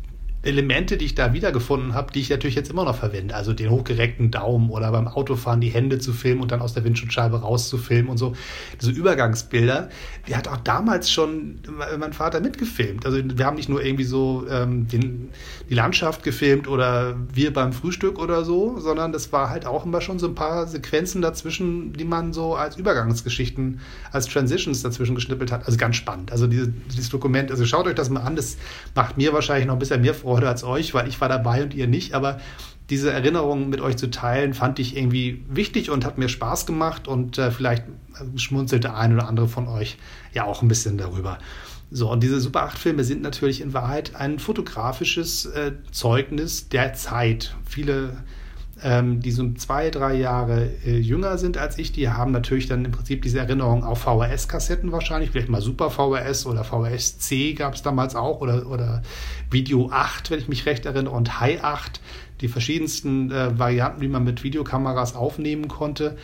Elemente, 0.45 0.97
die 0.97 1.05
ich 1.05 1.15
da 1.15 1.33
wiedergefunden 1.33 1.95
habe, 1.95 2.13
die 2.13 2.21
ich 2.21 2.29
natürlich 2.29 2.57
jetzt 2.57 2.69
immer 2.69 2.85
noch 2.85 2.97
verwende. 2.97 3.35
Also 3.37 3.53
den 3.53 3.71
hochgereckten 3.71 4.33
Daumen 4.33 4.71
oder 4.71 4.91
beim 4.91 5.07
Autofahren 5.07 5.61
die 5.61 5.69
Hände 5.69 6.01
zu 6.01 6.13
filmen 6.13 6.41
und 6.41 6.51
dann 6.51 6.61
aus 6.61 6.75
der 6.75 6.83
Windschutzscheibe 6.83 7.41
rauszufilmen 7.41 8.11
und 8.11 8.19
so. 8.19 8.35
Diese 8.81 8.91
Übergangsbilder, 8.91 9.89
die 10.27 10.35
hat 10.35 10.49
auch 10.49 10.57
damals 10.57 11.13
schon 11.13 11.61
mein 11.97 12.13
Vater 12.13 12.41
mitgefilmt. 12.41 13.07
Also 13.07 13.21
wir 13.23 13.47
haben 13.47 13.55
nicht 13.55 13.69
nur 13.69 13.85
irgendwie 13.85 14.05
so 14.05 14.45
ähm, 14.51 14.89
den, 14.89 15.29
die 15.71 15.75
Landschaft 15.75 16.25
gefilmt 16.25 16.67
oder 16.67 17.15
wir 17.33 17.53
beim 17.53 17.73
Frühstück 17.73 18.19
oder 18.19 18.45
so, 18.45 18.81
sondern 18.81 19.13
das 19.13 19.33
war 19.33 19.49
halt 19.49 19.65
auch 19.65 19.87
immer 19.87 20.01
schon 20.01 20.19
so 20.19 20.27
ein 20.27 20.35
paar 20.35 20.67
Sequenzen 20.67 21.23
dazwischen, 21.23 21.93
die 21.93 22.05
man 22.05 22.33
so 22.33 22.57
als 22.57 22.77
Übergangsgeschichten, 22.77 23.79
als 24.11 24.27
Transitions 24.27 24.83
dazwischen 24.83 25.15
geschnippelt 25.15 25.53
hat. 25.53 25.67
Also 25.67 25.79
ganz 25.79 25.95
spannend. 25.95 26.33
Also 26.33 26.49
diese, 26.49 26.73
dieses 26.91 27.11
Dokument, 27.11 27.53
also 27.53 27.65
schaut 27.65 27.87
euch 27.87 27.95
das 27.95 28.11
mal 28.11 28.23
an, 28.23 28.35
das 28.35 28.57
macht 28.97 29.17
mir 29.17 29.33
wahrscheinlich 29.33 29.67
noch 29.67 29.75
ein 29.75 29.79
bisschen 29.79 30.01
mehr 30.01 30.15
Freude 30.15 30.32
Freude 30.33 30.49
als 30.49 30.65
euch, 30.65 30.95
weil 30.95 31.09
ich 31.09 31.21
war 31.21 31.29
dabei 31.29 31.63
und 31.63 31.75
ihr 31.75 31.87
nicht. 31.87 32.15
Aber 32.15 32.41
diese 32.89 33.13
Erinnerungen 33.13 33.69
mit 33.69 33.81
euch 33.81 33.97
zu 33.97 34.11
teilen, 34.11 34.55
fand 34.55 34.79
ich 34.79 34.97
irgendwie 34.97 35.45
wichtig 35.49 35.91
und 35.91 36.05
hat 36.05 36.17
mir 36.17 36.29
Spaß 36.29 36.65
gemacht 36.67 37.07
und 37.07 37.39
äh, 37.39 37.51
vielleicht 37.51 37.85
schmunzelte 38.37 38.95
ein 38.95 39.15
oder 39.15 39.29
andere 39.29 39.49
von 39.49 39.69
euch 39.69 39.99
ja 40.33 40.45
auch 40.45 40.63
ein 40.63 40.69
bisschen 40.69 40.97
darüber. 40.97 41.39
So, 41.91 42.11
und 42.11 42.23
diese 42.23 42.41
Super 42.41 42.67
8-Filme 42.67 43.05
sind 43.05 43.21
natürlich 43.21 43.61
in 43.61 43.75
Wahrheit 43.75 44.17
ein 44.17 44.39
fotografisches 44.39 45.45
äh, 45.47 45.73
Zeugnis 45.91 46.71
der 46.71 46.95
Zeit. 46.95 47.55
Viele 47.67 48.17
ähm, 48.85 49.21
die 49.21 49.31
so 49.31 49.53
zwei, 49.53 49.91
drei 49.91 50.15
Jahre 50.15 50.69
äh, 50.85 50.99
jünger 50.99 51.39
sind 51.39 51.57
als 51.57 51.79
ich, 51.79 51.93
die 51.93 52.09
haben 52.09 52.33
natürlich 52.33 52.67
dann 52.67 52.85
im 52.85 52.93
Prinzip 52.93 53.23
diese 53.23 53.39
Erinnerung 53.39 53.85
auf 53.85 54.03
VHS-Kassetten 54.03 54.93
wahrscheinlich, 54.93 55.31
vielleicht 55.31 55.49
mal 55.49 55.63
Super 55.63 55.91
VHS 55.91 56.47
oder 56.47 56.65
VHS-C 56.65 57.55
gab 57.55 57.75
es 57.75 57.83
damals 57.83 58.17
auch 58.17 58.41
oder, 58.41 58.67
oder 58.67 59.03
Video 59.53 59.91
8, 59.91 60.31
wenn 60.31 60.39
ich 60.39 60.49
mich 60.49 60.67
recht 60.67 60.87
erinnere, 60.87 61.15
und 61.15 61.41
High 61.41 61.63
8, 61.63 62.01
die 62.41 62.49
verschiedensten 62.49 63.31
äh, 63.31 63.59
Varianten, 63.59 64.01
wie 64.01 64.09
man 64.09 64.25
mit 64.25 64.43
Videokameras 64.43 65.15
aufnehmen 65.15 65.69
konnte. 65.69 66.17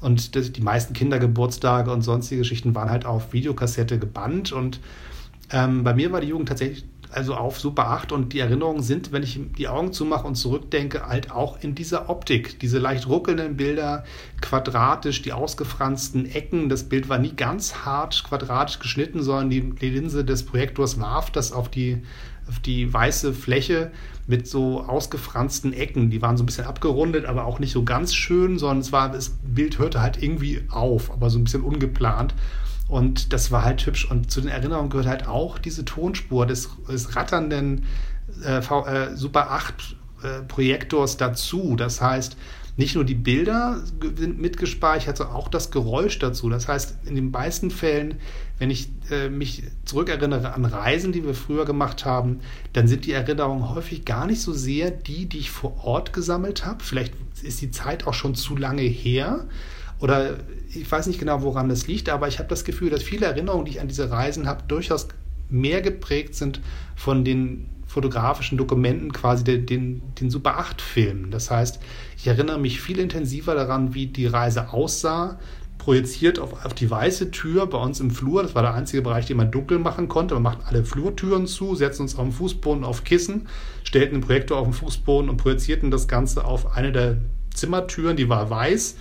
Und 0.00 0.36
das, 0.36 0.52
die 0.52 0.60
meisten 0.60 0.94
Kindergeburtstage 0.94 1.90
und 1.90 2.02
sonstige 2.02 2.40
Geschichten 2.40 2.74
waren 2.74 2.90
halt 2.90 3.06
auf 3.06 3.32
Videokassette 3.32 3.98
gebannt. 3.98 4.52
Und 4.52 4.80
ähm, 5.50 5.84
bei 5.84 5.94
mir 5.94 6.12
war 6.12 6.20
die 6.20 6.28
Jugend 6.28 6.48
tatsächlich 6.48 6.84
also 7.10 7.34
auf 7.34 7.58
Super 7.58 7.88
8 7.88 8.12
und 8.12 8.32
die 8.32 8.40
Erinnerungen 8.40 8.82
sind, 8.82 9.12
wenn 9.12 9.22
ich 9.22 9.40
die 9.56 9.68
Augen 9.68 9.92
zumache 9.92 10.26
und 10.26 10.34
zurückdenke, 10.34 11.06
halt 11.06 11.30
auch 11.30 11.58
in 11.62 11.74
dieser 11.74 12.10
Optik. 12.10 12.58
Diese 12.60 12.78
leicht 12.78 13.08
ruckelnden 13.08 13.56
Bilder, 13.56 14.04
quadratisch, 14.40 15.22
die 15.22 15.32
ausgefransten 15.32 16.26
Ecken. 16.26 16.68
Das 16.68 16.84
Bild 16.84 17.08
war 17.08 17.18
nie 17.18 17.32
ganz 17.32 17.86
hart 17.86 18.24
quadratisch 18.28 18.80
geschnitten, 18.80 19.22
sondern 19.22 19.50
die, 19.50 19.70
die 19.70 19.90
Linse 19.90 20.24
des 20.24 20.44
Projektors 20.44 21.00
warf 21.00 21.30
das 21.30 21.52
auf 21.52 21.70
die, 21.70 22.02
die 22.64 22.92
weiße 22.92 23.32
Fläche 23.32 23.90
mit 24.26 24.48
so 24.48 24.82
ausgefransten 24.82 25.72
Ecken. 25.72 26.10
Die 26.10 26.22
waren 26.22 26.36
so 26.36 26.42
ein 26.42 26.46
bisschen 26.46 26.66
abgerundet, 26.66 27.26
aber 27.26 27.44
auch 27.44 27.58
nicht 27.58 27.72
so 27.72 27.84
ganz 27.84 28.14
schön, 28.14 28.58
sondern 28.58 28.78
es 28.78 28.92
war, 28.92 29.10
das 29.10 29.36
Bild 29.42 29.78
hörte 29.78 30.00
halt 30.00 30.22
irgendwie 30.22 30.62
auf, 30.68 31.12
aber 31.12 31.30
so 31.30 31.38
ein 31.38 31.44
bisschen 31.44 31.62
ungeplant. 31.62 32.34
Und 32.88 33.32
das 33.32 33.50
war 33.50 33.64
halt 33.64 33.84
hübsch. 33.86 34.10
Und 34.10 34.30
zu 34.30 34.40
den 34.40 34.50
Erinnerungen 34.50 34.90
gehört 34.90 35.08
halt 35.08 35.26
auch 35.26 35.58
diese 35.58 35.84
Tonspur 35.84 36.46
des, 36.46 36.70
des 36.88 37.16
ratternden 37.16 37.84
äh, 38.44 38.58
äh, 38.58 39.16
Super 39.16 39.50
8 39.50 39.96
äh, 40.22 40.42
Projektors 40.42 41.16
dazu. 41.16 41.74
Das 41.76 42.00
heißt, 42.00 42.36
nicht 42.76 42.94
nur 42.94 43.04
die 43.04 43.14
Bilder 43.14 43.82
sind 44.16 44.40
mitgespeichert, 44.40 45.16
sondern 45.16 45.36
auch 45.36 45.48
das 45.48 45.70
Geräusch 45.70 46.18
dazu. 46.18 46.50
Das 46.50 46.68
heißt, 46.68 46.98
in 47.06 47.14
den 47.14 47.30
meisten 47.30 47.70
Fällen, 47.70 48.16
wenn 48.58 48.70
ich 48.70 48.90
äh, 49.10 49.30
mich 49.30 49.62
zurückerinnere 49.84 50.52
an 50.52 50.64
Reisen, 50.64 51.12
die 51.12 51.24
wir 51.24 51.34
früher 51.34 51.64
gemacht 51.64 52.04
haben, 52.04 52.40
dann 52.74 52.86
sind 52.86 53.06
die 53.06 53.12
Erinnerungen 53.12 53.74
häufig 53.74 54.04
gar 54.04 54.26
nicht 54.26 54.42
so 54.42 54.52
sehr 54.52 54.90
die, 54.90 55.26
die 55.26 55.38
ich 55.38 55.50
vor 55.50 55.84
Ort 55.84 56.12
gesammelt 56.12 56.66
habe. 56.66 56.84
Vielleicht 56.84 57.14
ist 57.42 57.62
die 57.62 57.70
Zeit 57.70 58.06
auch 58.06 58.14
schon 58.14 58.34
zu 58.34 58.56
lange 58.56 58.82
her 58.82 59.46
oder 59.98 60.36
ich 60.68 60.90
weiß 60.90 61.06
nicht 61.06 61.18
genau, 61.18 61.42
woran 61.42 61.68
das 61.70 61.86
liegt, 61.86 62.10
aber 62.10 62.28
ich 62.28 62.38
habe 62.38 62.48
das 62.48 62.64
Gefühl, 62.64 62.90
dass 62.90 63.02
viele 63.02 63.26
Erinnerungen, 63.26 63.64
die 63.64 63.72
ich 63.72 63.80
an 63.80 63.88
diese 63.88 64.10
Reisen 64.10 64.46
habe, 64.46 64.64
durchaus 64.68 65.08
mehr 65.48 65.80
geprägt 65.80 66.34
sind 66.34 66.60
von 66.94 67.24
den 67.24 67.68
fotografischen 67.86 68.58
Dokumenten, 68.58 69.12
quasi 69.12 69.44
den, 69.44 69.66
den, 69.66 70.02
den 70.20 70.30
Super 70.30 70.58
8-Filmen. 70.58 71.30
Das 71.30 71.50
heißt, 71.50 71.80
ich 72.16 72.26
erinnere 72.26 72.58
mich 72.58 72.80
viel 72.80 72.98
intensiver 72.98 73.54
daran, 73.54 73.94
wie 73.94 74.06
die 74.06 74.26
Reise 74.26 74.72
aussah, 74.72 75.38
projiziert 75.78 76.38
auf, 76.38 76.64
auf 76.64 76.74
die 76.74 76.90
weiße 76.90 77.30
Tür 77.30 77.66
bei 77.66 77.78
uns 77.78 78.00
im 78.00 78.10
Flur. 78.10 78.42
Das 78.42 78.54
war 78.54 78.62
der 78.62 78.74
einzige 78.74 79.02
Bereich, 79.02 79.26
den 79.26 79.36
man 79.36 79.50
dunkel 79.50 79.78
machen 79.78 80.08
konnte. 80.08 80.34
Man 80.34 80.42
macht 80.42 80.66
alle 80.66 80.84
Flurtüren 80.84 81.46
zu, 81.46 81.74
setzten 81.74 82.02
uns 82.02 82.16
auf 82.16 82.24
dem 82.24 82.32
Fußboden 82.32 82.84
auf 82.84 83.04
Kissen, 83.04 83.46
stellten 83.84 84.20
den 84.20 84.26
Projektor 84.26 84.58
auf 84.58 84.66
den 84.66 84.72
Fußboden 84.72 85.30
und 85.30 85.36
projizierten 85.36 85.90
das 85.90 86.08
Ganze 86.08 86.44
auf 86.44 86.76
eine 86.76 86.92
der 86.92 87.18
Zimmertüren, 87.54 88.16
die 88.16 88.28
war 88.28 88.50
weiß 88.50 88.96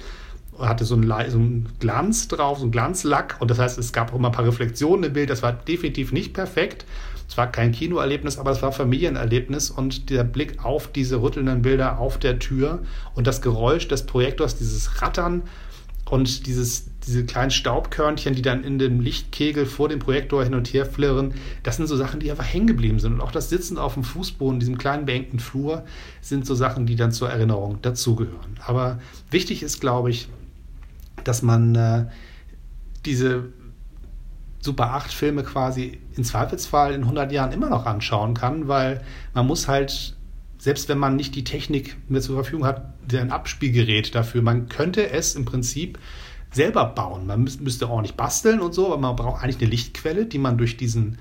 hatte 0.60 0.86
so 0.86 0.96
einen, 0.96 1.10
so 1.30 1.38
einen 1.38 1.70
Glanz 1.80 2.28
drauf, 2.28 2.60
so 2.60 2.64
einen 2.64 2.72
Glanzlack. 2.72 3.38
Und 3.40 3.52
das 3.52 3.60
heißt, 3.60 3.78
es 3.78 3.94
gab 3.94 4.12
auch 4.12 4.18
immer 4.18 4.30
ein 4.30 4.34
paar 4.34 4.46
Reflexionen 4.46 5.06
im 5.06 5.14
Bild. 5.14 5.30
Das 5.30 5.44
war 5.44 5.54
definitiv 5.54 6.12
nicht 6.12 6.34
perfekt. 6.34 6.86
Es 7.28 7.38
war 7.38 7.52
kein 7.52 7.72
Kinoerlebnis, 7.72 8.38
aber 8.38 8.52
es 8.52 8.62
war 8.62 8.72
Familienerlebnis. 8.72 9.72
Und 9.72 10.10
der 10.10 10.24
Blick 10.24 10.64
auf 10.64 10.92
diese 10.92 11.22
rüttelnden 11.22 11.62
Bilder 11.62 12.00
auf 12.00 12.18
der 12.20 12.40
Tür 12.40 12.84
und 13.14 13.28
das 13.28 13.42
Geräusch 13.42 13.88
des 13.88 14.06
Projektors, 14.06 14.58
dieses 14.58 15.02
Rattern, 15.02 15.44
Und 16.08 16.46
dieses, 16.46 16.86
diese 17.08 17.26
kleinen 17.26 17.50
Staubkörnchen, 17.50 18.36
die 18.36 18.44
dann 18.44 18.64
in 18.64 18.78
dem 18.78 19.00
Lichtkegel 19.00 19.66
vor 19.66 19.90
dem 19.90 19.98
Projektor 19.98 20.44
hin 20.44 20.54
und 20.54 20.72
her 20.72 20.86
flirren, 20.86 21.34
das 21.64 21.78
sind 21.78 21.88
so 21.88 21.98
Sachen, 21.98 22.20
die 22.20 22.30
einfach 22.30 22.46
hängen 22.46 22.68
geblieben 22.68 23.00
sind. 23.00 23.14
Und 23.14 23.22
auch 23.22 23.32
das 23.32 23.50
Sitzen 23.50 23.80
auf 23.80 23.96
dem 23.96 24.04
Fußboden, 24.04 24.60
diesem 24.60 24.78
kleinen 24.78 25.06
beengten 25.06 25.40
Flur, 25.40 25.84
sind 26.22 26.46
so 26.46 26.54
Sachen, 26.54 26.86
die 26.86 26.96
dann 26.96 27.12
zur 27.12 27.30
Erinnerung 27.32 27.80
dazugehören. 27.82 28.60
Aber 28.64 29.00
wichtig 29.32 29.64
ist, 29.64 29.82
glaube 29.82 30.12
ich, 30.12 30.28
dass 31.24 31.42
man 31.42 31.74
äh, 31.74 32.06
diese 33.04 33.46
Super 34.66 34.94
8 34.94 35.14
Filme 35.14 35.44
quasi 35.44 36.00
im 36.16 36.24
Zweifelsfall 36.24 36.94
in 36.94 37.04
100 37.04 37.32
Jahren 37.32 37.52
immer 37.52 37.70
noch 37.70 37.86
anschauen 37.86 38.34
kann, 38.34 38.68
weil 38.68 39.02
man 39.34 39.48
muss 39.48 39.68
halt 39.68 40.16
selbst 40.58 40.90
wenn 40.90 40.98
man 40.98 41.16
nicht 41.16 41.36
die 41.36 41.44
Technik 41.44 41.96
mehr 42.10 42.22
zur 42.22 42.36
Verfügung 42.36 42.66
hat, 42.66 42.94
ein 43.14 43.32
Abspielgerät 43.32 44.16
dafür, 44.16 44.42
man 44.42 44.68
könnte 44.68 45.12
es 45.12 45.36
im 45.36 45.46
Prinzip 45.46 46.00
selber 46.52 46.86
bauen. 46.86 47.28
Man 47.28 47.44
müsste 47.44 47.88
nicht 48.02 48.18
basteln 48.18 48.60
und 48.62 48.74
so, 48.74 48.88
aber 48.88 48.98
man 48.98 49.16
braucht 49.16 49.44
eigentlich 49.44 49.62
eine 49.62 49.70
Lichtquelle, 49.70 50.26
die 50.26 50.40
man 50.40 50.58
durch 50.58 50.76
diesen 50.76 51.20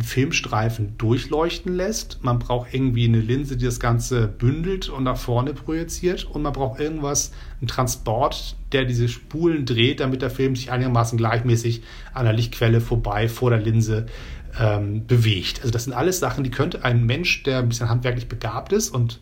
Filmstreifen 0.00 0.96
durchleuchten 0.96 1.74
lässt. 1.74 2.24
Man 2.24 2.38
braucht 2.38 2.72
irgendwie 2.72 3.04
eine 3.04 3.20
Linse, 3.20 3.56
die 3.56 3.66
das 3.66 3.78
Ganze 3.78 4.26
bündelt 4.26 4.88
und 4.88 5.04
nach 5.04 5.18
vorne 5.18 5.52
projiziert. 5.52 6.24
Und 6.24 6.42
man 6.42 6.52
braucht 6.52 6.80
irgendwas, 6.80 7.32
einen 7.60 7.68
Transport, 7.68 8.56
der 8.72 8.84
diese 8.84 9.08
Spulen 9.08 9.66
dreht, 9.66 10.00
damit 10.00 10.22
der 10.22 10.30
Film 10.30 10.56
sich 10.56 10.70
einigermaßen 10.70 11.18
gleichmäßig 11.18 11.82
an 12.14 12.24
der 12.24 12.32
Lichtquelle 12.32 12.80
vorbei 12.80 13.28
vor 13.28 13.50
der 13.50 13.60
Linse 13.60 14.06
ähm, 14.58 15.06
bewegt. 15.06 15.60
Also 15.60 15.70
das 15.70 15.84
sind 15.84 15.92
alles 15.92 16.18
Sachen, 16.20 16.42
die 16.42 16.50
könnte 16.50 16.84
ein 16.84 17.04
Mensch, 17.04 17.42
der 17.42 17.58
ein 17.58 17.68
bisschen 17.68 17.90
handwerklich 17.90 18.28
begabt 18.28 18.72
ist 18.72 18.90
und 18.90 19.20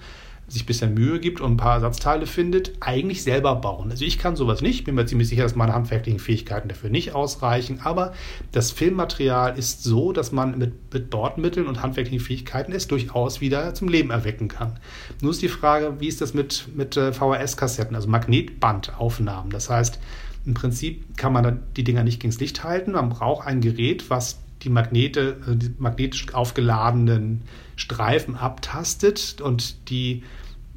sich 0.51 0.65
ein 0.65 0.67
bisschen 0.67 0.95
Mühe 0.95 1.21
gibt 1.21 1.41
und 1.41 1.53
ein 1.53 1.57
paar 1.57 1.75
Ersatzteile 1.75 2.27
findet, 2.27 2.73
eigentlich 2.81 3.23
selber 3.23 3.55
bauen. 3.57 3.91
Also 3.91 4.05
ich 4.05 4.19
kann 4.19 4.37
sowas 4.37 4.63
nicht, 4.63 4.85
bin 4.85 4.97
mir 4.97 5.07
ziemlich 5.07 5.29
sicher, 5.29 5.45
dass 5.45 5.55
meine 5.55 5.73
handwerklichen 5.73 6.19
Fähigkeiten 6.19 6.69
dafür 6.69 6.91
nicht 6.91 7.15
ausreichen, 7.15 7.81
aber 7.83 8.13
das 8.53 8.73
Filmmaterial 8.73 9.57
ist 9.57 9.85
so, 9.85 10.13
dass 10.13 10.33
man 10.33 10.59
mit, 10.59 10.93
mit 10.93 11.11
Bordmitteln 11.11 11.67
und 11.67 11.83
handwerklichen 11.83 12.21
Fähigkeiten 12.21 12.73
es 12.73 12.89
durchaus 12.89 13.41
wieder 13.41 13.75
zum 13.75 13.89
Leben 13.89 14.11
erwecken 14.11 14.49
kann. 14.49 14.79
Nur 15.23 15.31
ist 15.31 15.43
die 15.43 15.49
Frage, 15.49 15.95
wie 16.01 16.09
ist 16.09 16.21
das 16.21 16.35
mit, 16.35 16.69
mit 16.75 16.97
äh, 16.97 17.13
VHS-Kassetten, 17.13 17.95
also 17.95 18.09
Magnetbandaufnahmen. 18.09 19.51
Das 19.51 19.71
heißt, 19.71 20.01
im 20.47 20.55
Prinzip 20.55 21.17
kann 21.17 21.33
man 21.33 21.63
die 21.77 21.85
Dinger 21.85 22.03
nicht 22.03 22.21
gegen 22.21 22.33
das 22.33 22.41
Licht 22.41 22.65
halten. 22.65 22.93
Man 22.93 23.11
braucht 23.11 23.47
ein 23.47 23.61
Gerät, 23.61 24.11
was 24.11 24.41
die 24.63 24.69
Magnete, 24.69 25.37
äh, 25.47 25.57
die 25.57 25.75
magnetisch 25.79 26.35
aufgeladenen 26.35 27.43
Streifen 27.81 28.37
abtastet 28.37 29.41
und 29.41 29.89
die 29.89 30.23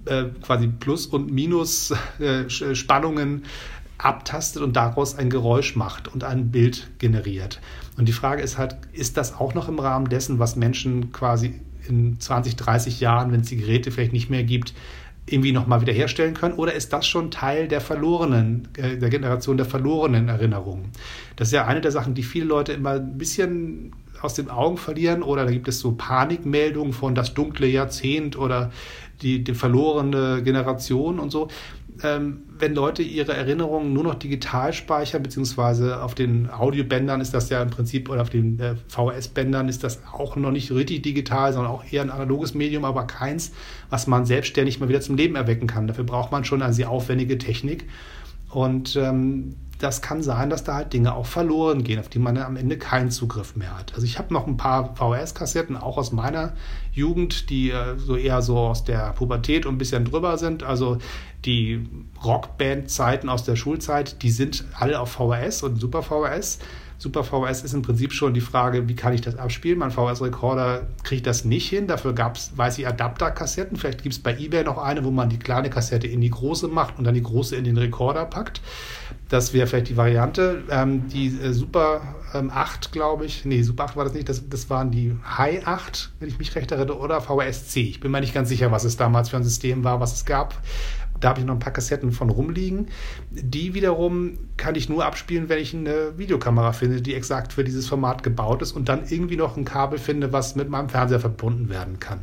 äh, 0.06 0.28
quasi 0.42 0.68
Plus- 0.68 1.08
und 1.08 1.30
Minus-Spannungen 1.32 3.44
äh, 3.44 3.48
abtastet 3.98 4.64
und 4.64 4.78
daraus 4.78 5.18
ein 5.18 5.30
Geräusch 5.30 5.76
macht 5.76 6.08
und 6.08 6.24
ein 6.24 6.52
Bild 6.52 6.92
generiert. 7.00 7.60
Und 7.98 8.08
die 8.08 8.14
Frage 8.14 8.42
ist 8.42 8.58
halt, 8.58 8.78
ist 8.94 9.18
das 9.18 9.36
auch 9.36 9.54
noch 9.54 9.68
im 9.68 9.80
Rahmen 9.80 10.08
dessen, 10.08 10.40
was 10.40 10.56
Menschen 10.56 11.12
quasi 11.12 11.60
in 11.88 12.18
20, 12.20 12.56
30 12.56 13.02
Jahren, 13.02 13.34
wenn 13.34 13.42
es 13.42 13.50
die 13.50 13.58
Geräte 13.58 13.92
vielleicht 13.92 14.14
nicht 14.14 14.30
mehr 14.30 14.44
gibt, 14.44 14.74
irgendwie 15.26 15.52
nochmal 15.52 15.82
wiederherstellen 15.82 16.36
können? 16.36 16.54
Oder 16.56 16.74
ist 16.74 16.94
das 16.94 17.06
schon 17.06 17.32
Teil 17.32 17.68
der 17.68 17.82
verlorenen, 17.82 18.70
äh, 18.78 18.96
der 18.98 19.10
Generation 19.10 19.58
der 19.58 19.66
verlorenen 19.66 20.30
Erinnerungen? 20.30 20.92
Das 21.36 21.50
ist 21.50 21.54
ja 21.54 21.66
eine 21.66 21.82
der 21.82 21.92
Sachen, 21.92 22.14
die 22.14 22.24
viele 22.24 22.46
Leute 22.46 22.72
immer 22.72 22.92
ein 22.92 23.18
bisschen 23.18 23.94
aus 24.24 24.34
den 24.34 24.50
Augen 24.50 24.78
verlieren. 24.78 25.24
Oder 25.24 25.46
da 25.46 25.52
gibt 25.52 25.68
es 25.68 25.80
so 25.80 25.94
Panikmeldungen 25.94 26.94
von 26.94 27.16
das 27.16 27.34
dunkle 27.34 27.68
Jahrzehnt 27.68 28.38
oder 28.38 28.72
die, 29.22 29.44
die 29.44 29.54
verlorene 29.54 30.42
Generation 30.44 31.20
und 31.20 31.32
so 31.32 31.48
ähm, 32.02 32.44
wenn 32.58 32.74
Leute 32.74 33.04
ihre 33.04 33.34
Erinnerungen 33.34 33.94
nur 33.94 34.04
noch 34.04 34.16
digital 34.16 34.74
speichern, 34.74 35.22
beziehungsweise 35.22 36.02
auf 36.02 36.16
den 36.16 36.50
Audiobändern 36.50 37.22
ist 37.22 37.34
das 37.34 37.50
ja 37.50 37.62
im 37.62 37.70
Prinzip, 37.70 38.10
oder 38.10 38.22
auf 38.22 38.30
den 38.30 38.60
äh, 38.60 38.76
VHS-Bändern 38.88 39.70
ist 39.70 39.84
das 39.84 40.02
auch 40.12 40.36
noch 40.36 40.52
nicht 40.52 40.72
richtig 40.72 41.04
digital, 41.04 41.54
sondern 41.54 41.72
auch 41.72 41.84
eher 41.92 42.02
ein 42.02 42.10
analoges 42.10 42.54
Medium, 42.54 42.86
aber 42.86 43.06
keins, 43.06 43.52
was 43.90 44.08
man 44.08 44.26
selbstständig 44.26 44.80
mal 44.80 44.90
wieder 44.90 45.02
zum 45.02 45.18
Leben 45.18 45.36
erwecken 45.36 45.68
kann. 45.68 45.88
Dafür 45.88 46.06
braucht 46.06 46.32
man 46.32 46.46
schon 46.46 46.62
eine 46.62 46.74
sehr 46.74 46.90
aufwendige 46.90 47.38
Technik. 47.38 47.86
Und 48.54 48.96
ähm, 48.96 49.56
das 49.80 50.02
kann 50.02 50.24
sein, 50.24 50.50
dass 50.50 50.64
da 50.64 50.76
halt 50.76 50.94
Dinge 50.94 51.14
auch 51.14 51.26
verloren 51.26 51.84
gehen, 51.84 52.00
auf 52.00 52.08
die 52.08 52.20
man 52.20 52.38
am 52.38 52.56
Ende 52.56 52.78
keinen 52.78 53.12
Zugriff 53.12 53.56
mehr 53.56 53.78
hat. 53.78 53.94
Also 53.96 54.06
ich 54.06 54.18
habe 54.18 54.34
noch 54.34 54.48
ein 54.48 54.56
paar 54.56 54.96
VHS-Kassetten, 54.96 55.76
auch 55.76 55.98
aus 55.98 56.12
meiner 56.14 56.54
Jugend, 56.94 57.50
die 57.50 57.72
äh, 57.72 57.98
so 57.98 58.16
eher 58.16 58.42
so 58.42 58.58
aus 58.58 58.86
der 58.86 59.12
Pubertät 59.14 59.66
und 59.66 59.76
ein 59.76 59.78
bisschen 59.78 60.06
drüber 60.06 60.38
sind. 60.38 60.64
Also 60.64 61.00
die 61.44 61.86
Rockband-Zeiten 62.24 63.28
aus 63.28 63.44
der 63.44 63.56
Schulzeit, 63.56 64.22
die 64.24 64.32
sind 64.32 64.64
alle 64.74 65.00
auf 65.00 65.12
VHS 65.12 65.64
und 65.64 65.82
Super 65.82 66.02
VHS. 66.02 66.60
Super 67.04 67.26
VHS 67.26 67.64
ist 67.64 67.74
im 67.74 67.82
Prinzip 67.82 68.14
schon 68.14 68.34
die 68.34 68.40
Frage, 68.40 68.88
wie 68.88 68.96
kann 68.96 69.12
ich 69.12 69.20
das 69.20 69.36
abspielen? 69.36 69.78
Mein 69.78 69.92
VHS-Rekorder 69.92 70.88
kriegt 71.04 71.28
das 71.28 71.44
nicht 71.44 71.68
hin. 71.68 71.86
Dafür 71.86 72.14
gab 72.14 72.38
es, 72.38 72.58
weiß 72.58 72.78
ich, 72.78 72.88
Adapterkassetten. 72.88 73.76
Vielleicht 73.76 74.04
gibt 74.04 74.16
es 74.16 74.24
bei 74.24 74.34
eBay 74.38 74.64
noch 74.64 74.78
eine, 74.78 75.04
wo 75.04 75.12
man 75.12 75.28
die 75.28 75.38
kleine 75.38 75.70
Kassette 75.70 76.08
in 76.08 76.22
die 76.22 76.30
große 76.30 76.70
macht 76.70 76.98
und 76.98 77.04
dann 77.04 77.14
die 77.14 77.22
große 77.22 77.58
in 77.58 77.66
den 77.66 77.78
Rekorder 77.78 78.24
packt. 78.24 78.62
Das 79.28 79.52
wäre 79.52 79.68
vielleicht 79.68 79.90
die 79.90 79.98
Variante. 79.98 80.64
Ähm, 80.70 81.10
die 81.10 81.28
äh, 81.28 81.52
Super 81.52 82.16
ähm, 82.34 82.50
8, 82.50 82.94
glaube 82.94 83.26
ich, 83.26 83.44
nee, 83.44 83.64
Super 83.64 83.84
8 83.84 83.98
war 83.98 84.06
das 84.06 84.14
nicht, 84.14 84.30
das, 84.30 84.48
das 84.48 84.70
waren 84.70 84.90
die 84.90 85.14
High 85.26 85.68
8, 85.68 86.14
wenn 86.20 86.30
ich 86.30 86.40
mich 86.40 86.56
recht 86.56 86.72
erinnere, 86.72 86.98
oder 86.98 87.20
VHS-C. 87.20 87.82
Ich 87.82 88.00
bin 88.00 88.12
mir 88.12 88.22
nicht 88.22 88.34
ganz 88.34 88.48
sicher, 88.48 88.72
was 88.72 88.86
es 88.86 88.96
damals 88.96 89.28
für 89.28 89.36
ein 89.36 89.44
System 89.44 89.84
war, 89.84 90.00
was 90.00 90.14
es 90.14 90.24
gab. 90.24 90.56
Da 91.24 91.30
habe 91.30 91.40
ich 91.40 91.46
noch 91.46 91.54
ein 91.54 91.60
paar 91.60 91.72
Kassetten 91.72 92.12
von 92.12 92.30
rumliegen. 92.30 92.88
Die 93.32 93.74
wiederum 93.74 94.38
kann 94.58 94.76
ich 94.76 94.90
nur 94.90 95.06
abspielen, 95.06 95.48
wenn 95.48 95.60
ich 95.60 95.74
eine 95.74 96.18
Videokamera 96.18 96.74
finde, 96.74 97.02
die 97.02 97.16
exakt 97.16 97.54
für 97.54 97.64
dieses 97.64 97.88
Format 97.88 98.24
gebaut 98.24 98.62
ist 98.62 98.74
und 98.74 98.90
dann 98.90 99.04
irgendwie 99.08 99.38
noch 99.38 99.56
ein 99.56 99.64
Kabel 99.64 100.00
finde, 100.00 100.34
was 100.34 100.56
mit 100.56 100.70
meinem 100.70 100.90
Fernseher 100.90 101.22
verbunden 101.22 101.70
werden 101.70 102.00
kann. 102.00 102.20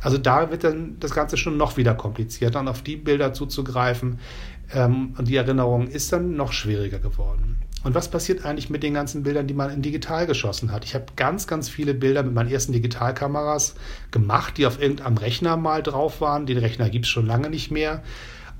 Also 0.00 0.18
da 0.18 0.50
wird 0.50 0.64
dann 0.64 0.96
das 1.00 1.12
Ganze 1.12 1.38
schon 1.38 1.56
noch 1.56 1.78
wieder 1.78 1.94
komplizierter 1.94 2.60
und 2.60 2.68
auf 2.68 2.82
die 2.82 2.96
Bilder 2.96 3.32
zuzugreifen 3.32 4.18
ähm, 4.74 5.14
und 5.16 5.28
die 5.28 5.36
Erinnerung 5.36 5.88
ist 5.88 6.12
dann 6.12 6.36
noch 6.36 6.52
schwieriger 6.52 6.98
geworden. 6.98 7.56
Und 7.84 7.94
was 7.94 8.08
passiert 8.08 8.44
eigentlich 8.44 8.70
mit 8.70 8.82
den 8.82 8.94
ganzen 8.94 9.22
Bildern, 9.22 9.46
die 9.46 9.54
man 9.54 9.70
in 9.70 9.82
digital 9.82 10.26
geschossen 10.26 10.70
hat? 10.70 10.84
Ich 10.84 10.94
habe 10.94 11.06
ganz, 11.16 11.46
ganz 11.46 11.68
viele 11.68 11.94
Bilder 11.94 12.22
mit 12.22 12.32
meinen 12.32 12.50
ersten 12.50 12.72
Digitalkameras 12.72 13.74
gemacht, 14.10 14.56
die 14.56 14.66
auf 14.66 14.80
irgendeinem 14.80 15.16
Rechner 15.16 15.56
mal 15.56 15.82
drauf 15.82 16.20
waren. 16.20 16.46
Den 16.46 16.58
Rechner 16.58 16.90
gibt 16.90 17.06
es 17.06 17.10
schon 17.10 17.26
lange 17.26 17.50
nicht 17.50 17.70
mehr. 17.70 18.02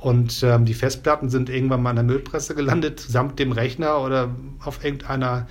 Und 0.02 0.42
ähm, 0.42 0.64
die 0.64 0.74
Festplatten 0.74 1.30
sind 1.30 1.48
irgendwann 1.48 1.80
mal 1.80 1.90
in 1.90 1.96
der 1.96 2.04
Müllpresse 2.04 2.56
gelandet, 2.56 2.98
samt 2.98 3.38
dem 3.38 3.52
Rechner 3.52 4.00
oder 4.00 4.34
auf 4.64 4.84
irgendeiner 4.84 5.46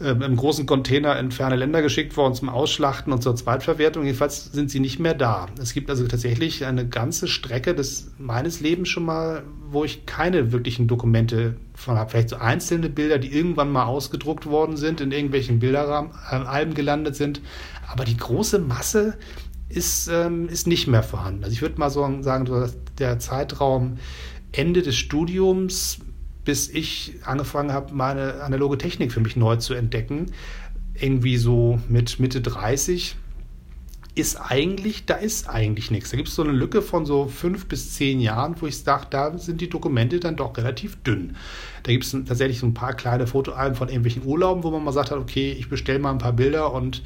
ähm, 0.00 0.22
im 0.22 0.36
großen 0.36 0.64
Container 0.64 1.18
in 1.18 1.32
ferne 1.32 1.56
Länder 1.56 1.82
geschickt 1.82 2.16
worden 2.16 2.34
zum 2.34 2.50
Ausschlachten 2.50 3.12
und 3.12 3.20
zur 3.20 3.34
Zweitverwertung. 3.34 4.04
Jedenfalls 4.04 4.44
sind 4.44 4.70
sie 4.70 4.78
nicht 4.78 5.00
mehr 5.00 5.14
da. 5.14 5.46
Es 5.60 5.74
gibt 5.74 5.90
also 5.90 6.06
tatsächlich 6.06 6.66
eine 6.66 6.86
ganze 6.86 7.26
Strecke 7.26 7.74
des 7.74 8.12
meines 8.16 8.60
Lebens 8.60 8.90
schon 8.90 9.04
mal, 9.04 9.42
wo 9.72 9.82
ich 9.82 10.06
keine 10.06 10.52
wirklichen 10.52 10.86
Dokumente 10.86 11.56
von 11.74 11.98
habe. 11.98 12.10
Vielleicht 12.10 12.28
so 12.28 12.36
einzelne 12.36 12.88
Bilder, 12.88 13.18
die 13.18 13.36
irgendwann 13.36 13.72
mal 13.72 13.86
ausgedruckt 13.86 14.46
worden 14.46 14.76
sind, 14.76 15.00
in 15.00 15.10
irgendwelchen 15.10 15.58
Bilderalben 15.58 16.74
gelandet 16.74 17.16
sind. 17.16 17.40
Aber 17.90 18.04
die 18.04 18.16
große 18.16 18.60
Masse 18.60 19.18
ist, 19.68 20.08
ähm, 20.08 20.48
ist 20.48 20.66
nicht 20.66 20.86
mehr 20.86 21.02
vorhanden. 21.02 21.44
Also 21.44 21.52
ich 21.52 21.62
würde 21.62 21.78
mal 21.78 21.90
so 21.90 22.22
sagen, 22.22 22.70
der 22.98 23.18
Zeitraum 23.18 23.98
Ende 24.52 24.82
des 24.82 24.96
Studiums, 24.96 25.98
bis 26.44 26.68
ich 26.68 27.14
angefangen 27.24 27.72
habe, 27.72 27.94
meine 27.94 28.42
analoge 28.42 28.78
Technik 28.78 29.12
für 29.12 29.20
mich 29.20 29.36
neu 29.36 29.56
zu 29.56 29.74
entdecken, 29.74 30.32
irgendwie 30.94 31.36
so 31.36 31.78
mit 31.88 32.18
Mitte 32.18 32.40
30, 32.40 33.16
ist 34.18 34.36
eigentlich, 34.36 35.06
da 35.06 35.14
ist 35.14 35.48
eigentlich 35.48 35.90
nichts. 35.90 36.10
Da 36.10 36.16
gibt 36.16 36.28
es 36.28 36.34
so 36.34 36.42
eine 36.42 36.52
Lücke 36.52 36.82
von 36.82 37.06
so 37.06 37.26
fünf 37.26 37.66
bis 37.66 37.94
zehn 37.94 38.20
Jahren, 38.20 38.56
wo 38.58 38.66
ich 38.66 38.78
sage, 38.78 39.06
da 39.10 39.38
sind 39.38 39.60
die 39.60 39.68
Dokumente 39.68 40.18
dann 40.18 40.36
doch 40.36 40.56
relativ 40.56 40.96
dünn. 41.02 41.36
Da 41.84 41.92
gibt 41.92 42.04
es 42.04 42.10
tatsächlich 42.10 42.58
so 42.58 42.66
ein 42.66 42.74
paar 42.74 42.94
kleine 42.94 43.26
Fotoalben 43.26 43.76
von 43.76 43.88
irgendwelchen 43.88 44.24
Urlauben, 44.24 44.64
wo 44.64 44.70
man 44.70 44.82
mal 44.82 44.92
sagt 44.92 45.10
hat, 45.12 45.18
okay, 45.18 45.52
ich 45.52 45.68
bestelle 45.68 46.00
mal 46.00 46.10
ein 46.10 46.18
paar 46.18 46.32
Bilder 46.32 46.72
und 46.72 47.02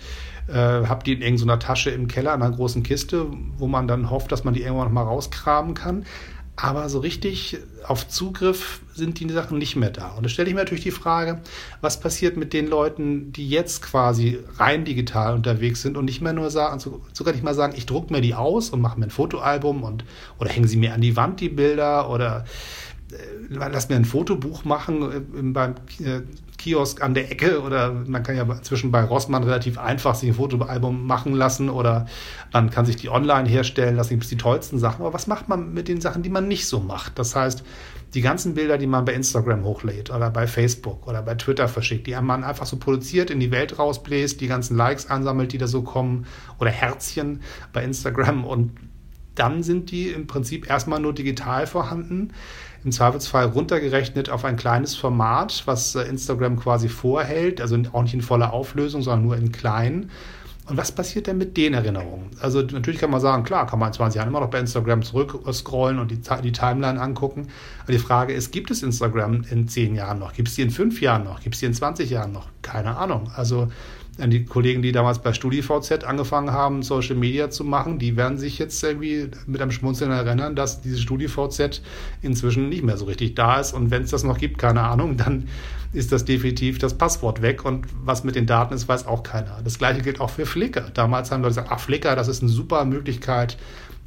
äh, 0.48 0.54
habe 0.54 1.04
die 1.04 1.12
in 1.12 1.22
irgendeiner 1.22 1.58
Tasche 1.58 1.90
im 1.90 2.08
Keller 2.08 2.34
in 2.34 2.42
einer 2.42 2.54
großen 2.54 2.82
Kiste, 2.82 3.26
wo 3.56 3.66
man 3.66 3.88
dann 3.88 4.10
hofft, 4.10 4.32
dass 4.32 4.44
man 4.44 4.54
die 4.54 4.62
irgendwann 4.62 4.86
noch 4.86 4.92
mal 4.92 5.02
rauskramen 5.02 5.74
kann. 5.74 6.04
Aber 6.54 6.88
so 6.90 6.98
richtig 6.98 7.58
auf 7.86 8.08
Zugriff 8.08 8.80
sind 8.94 9.18
die 9.18 9.28
Sachen 9.30 9.56
nicht 9.56 9.74
mehr 9.74 9.90
da. 9.90 10.10
Und 10.10 10.24
da 10.24 10.28
stelle 10.28 10.48
ich 10.48 10.54
mir 10.54 10.60
natürlich 10.60 10.84
die 10.84 10.90
Frage, 10.90 11.40
was 11.80 11.98
passiert 11.98 12.36
mit 12.36 12.52
den 12.52 12.68
Leuten, 12.68 13.32
die 13.32 13.48
jetzt 13.48 13.80
quasi 13.80 14.38
rein 14.58 14.84
digital 14.84 15.34
unterwegs 15.34 15.80
sind 15.80 15.96
und 15.96 16.04
nicht 16.04 16.20
mehr 16.20 16.34
nur 16.34 16.50
sagen, 16.50 16.78
sogar 17.12 17.32
nicht 17.32 17.42
mal 17.42 17.54
sagen, 17.54 17.72
ich 17.76 17.86
drucke 17.86 18.12
mir 18.12 18.20
die 18.20 18.34
aus 18.34 18.68
und 18.68 18.82
mache 18.82 19.00
mir 19.00 19.06
ein 19.06 19.10
Fotoalbum 19.10 19.82
und 19.82 20.04
oder 20.38 20.50
hängen 20.50 20.68
sie 20.68 20.76
mir 20.76 20.92
an 20.92 21.00
die 21.00 21.16
Wand 21.16 21.40
die 21.40 21.48
Bilder 21.48 22.10
oder 22.10 22.44
lass 23.48 23.88
mir 23.88 23.96
ein 23.96 24.04
Fotobuch 24.04 24.64
machen 24.64 25.02
äh, 25.02 25.42
beim 25.42 25.74
äh, 26.00 26.22
Kiosk 26.58 27.02
an 27.02 27.14
der 27.14 27.30
Ecke 27.30 27.60
oder 27.60 27.92
man 27.92 28.22
kann 28.22 28.36
ja 28.36 28.62
zwischen 28.62 28.92
bei 28.92 29.02
Rossmann 29.02 29.42
relativ 29.42 29.78
einfach 29.78 30.14
sich 30.14 30.30
ein 30.30 30.34
Fotoalbum 30.34 31.06
machen 31.06 31.34
lassen 31.34 31.68
oder 31.68 32.06
man 32.52 32.70
kann 32.70 32.86
sich 32.86 32.96
die 32.96 33.08
online 33.08 33.48
herstellen 33.48 33.96
lassen, 33.96 34.10
gibt 34.10 34.30
die 34.30 34.36
tollsten 34.36 34.78
Sachen. 34.78 35.02
Aber 35.02 35.12
was 35.12 35.26
macht 35.26 35.48
man 35.48 35.74
mit 35.74 35.88
den 35.88 36.00
Sachen, 36.00 36.22
die 36.22 36.30
man 36.30 36.46
nicht 36.46 36.68
so 36.68 36.78
macht? 36.78 37.18
Das 37.18 37.34
heißt, 37.34 37.64
die 38.14 38.20
ganzen 38.20 38.54
Bilder, 38.54 38.78
die 38.78 38.86
man 38.86 39.04
bei 39.04 39.14
Instagram 39.14 39.64
hochlädt 39.64 40.10
oder 40.10 40.30
bei 40.30 40.46
Facebook 40.46 41.08
oder 41.08 41.22
bei 41.22 41.34
Twitter 41.34 41.66
verschickt, 41.66 42.06
die 42.06 42.14
man 42.20 42.44
einfach 42.44 42.66
so 42.66 42.76
produziert, 42.76 43.30
in 43.30 43.40
die 43.40 43.50
Welt 43.50 43.78
rausbläst, 43.78 44.40
die 44.40 44.48
ganzen 44.48 44.76
Likes 44.76 45.10
ansammelt, 45.10 45.52
die 45.52 45.58
da 45.58 45.66
so 45.66 45.82
kommen 45.82 46.26
oder 46.58 46.70
Herzchen 46.70 47.40
bei 47.72 47.82
Instagram 47.82 48.44
und 48.44 48.72
dann 49.34 49.62
sind 49.62 49.90
die 49.90 50.08
im 50.08 50.26
Prinzip 50.26 50.68
erstmal 50.68 51.00
nur 51.00 51.14
digital 51.14 51.66
vorhanden 51.66 52.32
im 52.84 52.90
Zweifelsfall 52.90 53.46
runtergerechnet 53.46 54.28
auf 54.28 54.44
ein 54.44 54.56
kleines 54.56 54.94
Format, 54.94 55.62
was 55.66 55.94
äh, 55.94 56.02
Instagram 56.02 56.58
quasi 56.58 56.88
vorhält, 56.88 57.60
also 57.60 57.78
auch 57.92 58.02
nicht 58.02 58.14
in 58.14 58.22
voller 58.22 58.52
Auflösung, 58.52 59.02
sondern 59.02 59.24
nur 59.24 59.36
in 59.36 59.52
klein. 59.52 60.10
Und 60.66 60.76
was 60.76 60.92
passiert 60.92 61.26
denn 61.26 61.38
mit 61.38 61.56
den 61.56 61.74
Erinnerungen? 61.74 62.30
Also 62.40 62.62
natürlich 62.62 63.00
kann 63.00 63.10
man 63.10 63.20
sagen, 63.20 63.42
klar, 63.42 63.66
kann 63.66 63.80
man 63.80 63.88
in 63.88 63.94
20 63.94 64.16
Jahren 64.16 64.28
immer 64.28 64.40
noch 64.40 64.50
bei 64.50 64.60
Instagram 64.60 65.02
zurückscrollen 65.02 65.98
und 65.98 66.10
die, 66.10 66.20
die 66.42 66.52
Timeline 66.52 67.00
angucken. 67.00 67.48
Aber 67.82 67.92
die 67.92 67.98
Frage 67.98 68.32
ist, 68.32 68.52
gibt 68.52 68.70
es 68.70 68.82
Instagram 68.82 69.44
in 69.50 69.66
10 69.66 69.96
Jahren 69.96 70.20
noch? 70.20 70.32
Gibt 70.32 70.48
es 70.48 70.54
die 70.54 70.62
in 70.62 70.70
5 70.70 71.00
Jahren 71.00 71.24
noch? 71.24 71.40
Gibt 71.40 71.56
es 71.56 71.60
die 71.60 71.66
in 71.66 71.74
20 71.74 72.10
Jahren 72.10 72.32
noch? 72.32 72.46
Keine 72.62 72.96
Ahnung. 72.96 73.30
Also 73.34 73.68
an 74.18 74.30
die 74.30 74.44
Kollegen, 74.44 74.82
die 74.82 74.92
damals 74.92 75.20
bei 75.20 75.32
StudiVZ 75.32 76.04
angefangen 76.04 76.52
haben, 76.52 76.82
Social 76.82 77.16
Media 77.16 77.50
zu 77.50 77.64
machen, 77.64 77.98
die 77.98 78.16
werden 78.16 78.36
sich 78.36 78.58
jetzt 78.58 78.82
irgendwie 78.82 79.28
mit 79.46 79.62
einem 79.62 79.70
Schmunzeln 79.70 80.10
erinnern, 80.10 80.54
dass 80.54 80.82
diese 80.82 80.98
StudiVZ 80.98 81.80
inzwischen 82.20 82.68
nicht 82.68 82.82
mehr 82.82 82.96
so 82.96 83.06
richtig 83.06 83.34
da 83.34 83.58
ist. 83.58 83.72
Und 83.72 83.90
wenn 83.90 84.02
es 84.02 84.10
das 84.10 84.22
noch 84.22 84.38
gibt, 84.38 84.58
keine 84.58 84.82
Ahnung, 84.82 85.16
dann 85.16 85.48
ist 85.92 86.12
das 86.12 86.24
definitiv 86.24 86.78
das 86.78 86.94
Passwort 86.94 87.40
weg. 87.42 87.64
Und 87.64 87.86
was 88.04 88.22
mit 88.24 88.34
den 88.34 88.46
Daten 88.46 88.74
ist, 88.74 88.88
weiß 88.88 89.06
auch 89.06 89.22
keiner. 89.22 89.60
Das 89.64 89.78
gleiche 89.78 90.02
gilt 90.02 90.20
auch 90.20 90.30
für 90.30 90.46
Flickr. 90.46 90.90
Damals 90.92 91.30
haben 91.30 91.42
Leute 91.42 91.56
gesagt, 91.56 91.68
ach, 91.70 91.80
Flickr, 91.80 92.14
das 92.14 92.28
ist 92.28 92.42
eine 92.42 92.50
super 92.50 92.84
Möglichkeit, 92.84 93.56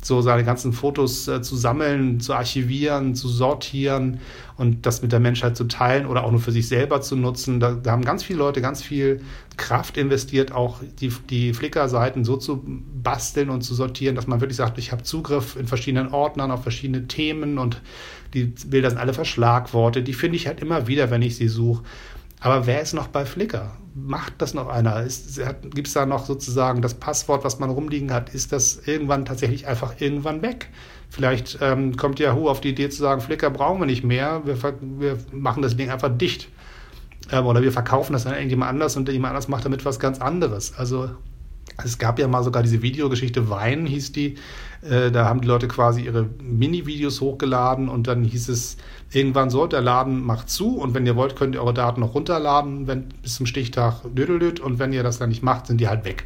so 0.05 0.21
seine 0.21 0.43
ganzen 0.43 0.71
Fotos 0.71 1.27
äh, 1.27 1.41
zu 1.41 1.55
sammeln, 1.55 2.19
zu 2.19 2.33
archivieren, 2.33 3.15
zu 3.15 3.27
sortieren 3.27 4.19
und 4.55 4.85
das 4.85 5.01
mit 5.01 5.11
der 5.11 5.19
Menschheit 5.19 5.57
zu 5.57 5.63
teilen 5.63 6.05
oder 6.05 6.23
auch 6.23 6.31
nur 6.31 6.39
für 6.39 6.51
sich 6.51 6.67
selber 6.67 7.01
zu 7.01 7.15
nutzen. 7.15 7.59
Da, 7.59 7.71
da 7.71 7.91
haben 7.91 8.05
ganz 8.05 8.23
viele 8.23 8.37
Leute 8.37 8.61
ganz 8.61 8.83
viel 8.83 9.21
Kraft 9.57 9.97
investiert, 9.97 10.51
auch 10.51 10.79
die, 10.99 11.09
die 11.29 11.53
Flickr-Seiten 11.53 12.23
so 12.23 12.37
zu 12.37 12.63
basteln 13.01 13.49
und 13.49 13.61
zu 13.61 13.73
sortieren, 13.73 14.15
dass 14.15 14.27
man 14.27 14.41
wirklich 14.41 14.57
sagt, 14.57 14.77
ich 14.77 14.91
habe 14.91 15.01
Zugriff 15.01 15.55
in 15.55 15.65
verschiedenen 15.65 16.13
Ordnern 16.13 16.51
auf 16.51 16.61
verschiedene 16.61 17.07
Themen 17.07 17.57
und 17.57 17.81
die 18.35 18.53
Bilder 18.67 18.91
sind 18.91 18.99
alle 18.99 19.13
Verschlagworte. 19.13 20.03
Die 20.03 20.13
finde 20.13 20.35
ich 20.35 20.45
halt 20.45 20.59
immer 20.59 20.85
wieder, 20.87 21.09
wenn 21.09 21.23
ich 21.23 21.35
sie 21.35 21.47
suche. 21.47 21.83
Aber 22.39 22.65
wer 22.67 22.81
ist 22.81 22.93
noch 22.93 23.07
bei 23.07 23.25
Flickr? 23.25 23.71
Macht 23.93 24.33
das 24.39 24.53
noch 24.53 24.67
einer? 24.67 25.05
Gibt 25.73 25.87
es 25.87 25.93
da 25.93 26.05
noch 26.05 26.25
sozusagen 26.25 26.81
das 26.81 26.95
Passwort, 26.95 27.43
was 27.43 27.59
man 27.59 27.69
rumliegen 27.69 28.11
hat? 28.11 28.33
Ist 28.33 28.51
das 28.51 28.81
irgendwann 28.85 29.25
tatsächlich 29.25 29.67
einfach 29.67 29.99
irgendwann 29.99 30.41
weg? 30.41 30.69
Vielleicht 31.09 31.59
ähm, 31.61 31.95
kommt 31.95 32.19
Yahoo 32.19 32.49
auf 32.49 32.59
die 32.59 32.69
Idee 32.69 32.89
zu 32.89 32.97
sagen, 32.97 33.21
Flickr 33.21 33.49
brauchen 33.49 33.79
wir 33.79 33.85
nicht 33.85 34.03
mehr, 34.03 34.41
wir, 34.45 34.61
wir 34.81 35.17
machen 35.31 35.61
das 35.61 35.77
Ding 35.77 35.89
einfach 35.89 36.15
dicht. 36.15 36.49
Ähm, 37.31 37.45
oder 37.45 37.61
wir 37.61 37.71
verkaufen 37.71 38.13
das 38.13 38.25
an 38.25 38.33
irgendjemand 38.33 38.69
anders 38.69 38.97
und 38.97 39.07
jemand 39.09 39.31
anders 39.31 39.47
macht 39.47 39.65
damit 39.65 39.85
was 39.85 39.99
ganz 39.99 40.19
anderes. 40.19 40.77
Also 40.77 41.09
es 41.83 41.97
gab 41.97 42.19
ja 42.19 42.27
mal 42.27 42.43
sogar 42.43 42.63
diese 42.63 42.81
Videogeschichte 42.81 43.49
Wein, 43.49 43.85
hieß 43.85 44.11
die. 44.11 44.35
Äh, 44.81 45.11
da 45.11 45.25
haben 45.25 45.41
die 45.41 45.47
Leute 45.47 45.67
quasi 45.67 46.01
ihre 46.01 46.29
Mini-Videos 46.41 47.21
hochgeladen 47.21 47.89
und 47.89 48.07
dann 48.07 48.23
hieß 48.23 48.49
es, 48.49 48.77
irgendwann 49.11 49.49
so, 49.49 49.65
der 49.67 49.81
Laden 49.81 50.23
macht 50.23 50.49
zu 50.49 50.77
und 50.77 50.93
wenn 50.93 51.05
ihr 51.05 51.15
wollt, 51.15 51.35
könnt 51.35 51.55
ihr 51.55 51.61
eure 51.61 51.73
Daten 51.73 52.01
noch 52.01 52.13
runterladen 52.13 52.87
wenn, 52.87 53.05
bis 53.21 53.35
zum 53.35 53.45
Stichtag 53.45 54.01
dödelöd 54.13 54.59
und 54.59 54.79
wenn 54.79 54.93
ihr 54.93 55.03
das 55.03 55.17
dann 55.17 55.29
nicht 55.29 55.43
macht, 55.43 55.67
sind 55.67 55.79
die 55.79 55.87
halt 55.87 56.05
weg. 56.05 56.25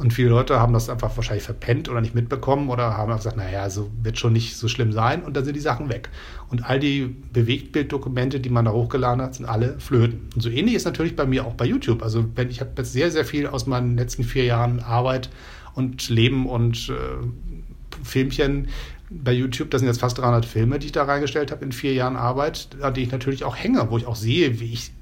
Und 0.00 0.14
viele 0.14 0.30
Leute 0.30 0.58
haben 0.58 0.72
das 0.72 0.88
einfach 0.88 1.14
wahrscheinlich 1.18 1.44
verpennt 1.44 1.90
oder 1.90 2.00
nicht 2.00 2.14
mitbekommen 2.14 2.70
oder 2.70 2.96
haben 2.96 3.14
gesagt, 3.14 3.36
naja, 3.36 3.68
so 3.68 3.90
wird 4.02 4.18
schon 4.18 4.32
nicht 4.32 4.56
so 4.56 4.66
schlimm 4.66 4.92
sein 4.92 5.22
und 5.22 5.36
dann 5.36 5.44
sind 5.44 5.54
die 5.54 5.60
Sachen 5.60 5.90
weg. 5.90 6.08
Und 6.48 6.64
all 6.64 6.80
die 6.80 7.14
Bewegtbilddokumente, 7.34 8.40
die 8.40 8.48
man 8.48 8.64
da 8.64 8.72
hochgeladen 8.72 9.20
hat, 9.20 9.34
sind 9.34 9.44
alle 9.44 9.78
flöten. 9.78 10.30
Und 10.34 10.40
so 10.40 10.48
ähnlich 10.48 10.74
ist 10.74 10.86
natürlich 10.86 11.16
bei 11.16 11.26
mir 11.26 11.44
auch 11.44 11.52
bei 11.52 11.66
YouTube. 11.66 12.02
Also 12.02 12.24
wenn 12.34 12.48
ich 12.48 12.60
habe 12.60 12.70
jetzt 12.78 12.94
sehr, 12.94 13.10
sehr 13.10 13.26
viel 13.26 13.46
aus 13.46 13.66
meinen 13.66 13.98
letzten 13.98 14.24
vier 14.24 14.44
Jahren 14.44 14.80
Arbeit 14.80 15.28
und 15.74 16.08
Leben 16.08 16.48
und 16.48 16.88
äh, 16.88 18.02
Filmchen 18.02 18.68
bei 19.10 19.32
YouTube, 19.32 19.70
das 19.70 19.80
sind 19.80 19.88
jetzt 19.88 20.00
fast 20.00 20.16
300 20.16 20.46
Filme, 20.46 20.78
die 20.78 20.86
ich 20.86 20.92
da 20.92 21.04
reingestellt 21.04 21.50
habe 21.50 21.62
in 21.62 21.72
vier 21.72 21.92
Jahren 21.92 22.16
Arbeit, 22.16 22.68
an 22.80 22.94
die 22.94 23.02
ich 23.02 23.12
natürlich 23.12 23.44
auch 23.44 23.54
hänge, 23.54 23.86
wo 23.90 23.98
ich 23.98 24.06
auch 24.06 24.16
sehe, 24.16 24.60
wie 24.60 24.72
ich 24.72 24.92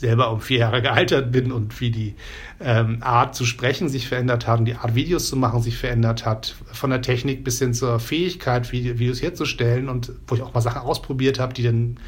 selber 0.00 0.32
um 0.32 0.40
vier 0.40 0.58
Jahre 0.58 0.82
gealtert 0.82 1.30
bin 1.30 1.52
und 1.52 1.80
wie 1.80 1.90
die 1.90 2.14
ähm, 2.58 2.98
Art 3.00 3.34
zu 3.34 3.44
sprechen 3.44 3.88
sich 3.88 4.08
verändert 4.08 4.46
hat 4.46 4.58
und 4.58 4.64
die 4.64 4.74
Art 4.74 4.94
Videos 4.94 5.28
zu 5.28 5.36
machen 5.36 5.62
sich 5.62 5.76
verändert 5.76 6.24
hat, 6.24 6.56
von 6.72 6.90
der 6.90 7.02
Technik 7.02 7.44
bis 7.44 7.58
hin 7.58 7.74
zur 7.74 8.00
Fähigkeit, 8.00 8.72
Videos 8.72 9.22
herzustellen 9.22 9.88
und 9.88 10.12
wo 10.26 10.34
ich 10.34 10.42
auch 10.42 10.54
mal 10.54 10.60
Sachen 10.60 10.82
ausprobiert 10.82 11.38
habe, 11.38 11.54
die 11.54 11.62
dann 11.62 11.98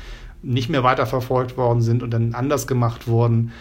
nicht 0.43 0.69
mehr 0.69 0.83
weiterverfolgt 0.83 1.57
worden 1.57 1.83
sind 1.83 2.03
und 2.03 2.11
dann 2.11 2.35
anders 2.35 2.67
gemacht 2.67 3.07
wurden. 3.07 3.53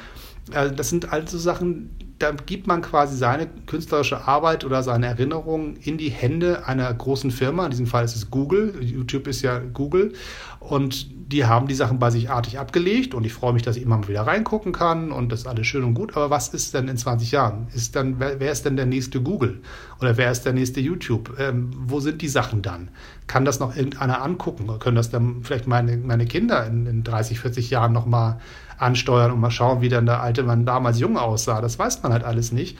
Also 0.54 0.74
das 0.74 0.90
sind 0.90 1.12
also 1.12 1.38
Sachen, 1.38 1.92
da 2.18 2.32
gibt 2.32 2.68
man 2.68 2.82
quasi 2.82 3.16
seine 3.16 3.48
künstlerische 3.66 4.28
Arbeit 4.28 4.64
oder 4.64 4.84
seine 4.84 5.08
Erinnerungen 5.08 5.76
in 5.78 5.98
die 5.98 6.10
Hände 6.10 6.68
einer 6.68 6.92
großen 6.94 7.32
Firma. 7.32 7.66
In 7.66 7.72
diesem 7.72 7.88
Fall 7.88 8.06
ist 8.06 8.16
es 8.16 8.30
Google. 8.32 8.74
YouTube 8.82 9.28
ist 9.28 9.42
ja 9.42 9.60
Google. 9.60 10.14
Und 10.62 11.08
die 11.32 11.46
haben 11.46 11.68
die 11.68 11.74
Sachen 11.74 11.98
bei 11.98 12.12
sich 12.12 12.30
artig 12.30 12.60
abgelegt. 12.60 13.16
Und 13.16 13.26
ich 13.26 13.34
freue 13.34 13.52
mich, 13.52 13.64
dass 13.64 13.78
ich 13.78 13.84
immer 13.84 13.98
mal 13.98 14.08
wieder 14.08 14.22
reingucken 14.22 14.72
kann. 14.72 15.12
Und 15.12 15.32
das 15.32 15.42
ist 15.42 15.48
alles 15.48 15.66
schön 15.66 15.84
und 15.84 15.96
gut. 15.96 16.16
Aber 16.16 16.30
was 16.30 16.50
ist 16.50 16.74
denn 16.76 16.88
in 16.88 16.98
20 16.98 17.32
Jahren? 17.32 17.68
Ist 17.74 17.96
dann, 17.96 18.20
wer, 18.20 18.40
wer 18.40 18.52
ist 18.52 18.64
denn 18.64 18.76
der 18.76 18.86
nächste 18.86 19.22
Google? 19.22 19.62
Oder 20.00 20.18
wer 20.18 20.32
ist 20.32 20.44
der 20.44 20.54
nächste 20.54 20.80
YouTube? 20.80 21.34
Ähm, 21.40 21.72
wo 21.76 22.00
sind 22.00 22.22
die 22.22 22.28
Sachen 22.28 22.62
dann? 22.62 22.90
Kann 23.26 23.44
das 23.44 23.60
noch 23.60 23.76
irgendeiner 23.76 24.22
angucken? 24.22 24.68
Können 24.80 24.96
das 24.96 25.10
dann 25.10 25.44
vielleicht 25.44 25.66
meine, 25.66 25.98
meine 25.98 26.28
Kinder 26.28 26.66
in, 26.68 26.86
in 26.86 27.04
30, 27.04 27.40
40 27.40 27.72
Jahren 27.72 27.92
nochmal 27.92 28.40
ansteuern 28.78 29.32
und 29.32 29.40
mal 29.40 29.52
schauen, 29.52 29.82
wie 29.82 29.90
dann 29.90 30.06
der 30.06 30.22
alte 30.22 30.44
Mann 30.44 30.66
damals 30.66 31.00
jung 31.00 31.18
aussah. 31.18 31.60
Das 31.60 31.80
weiß 31.80 32.04
man 32.04 32.14
halt 32.14 32.24
alles 32.24 32.52
nicht. 32.52 32.78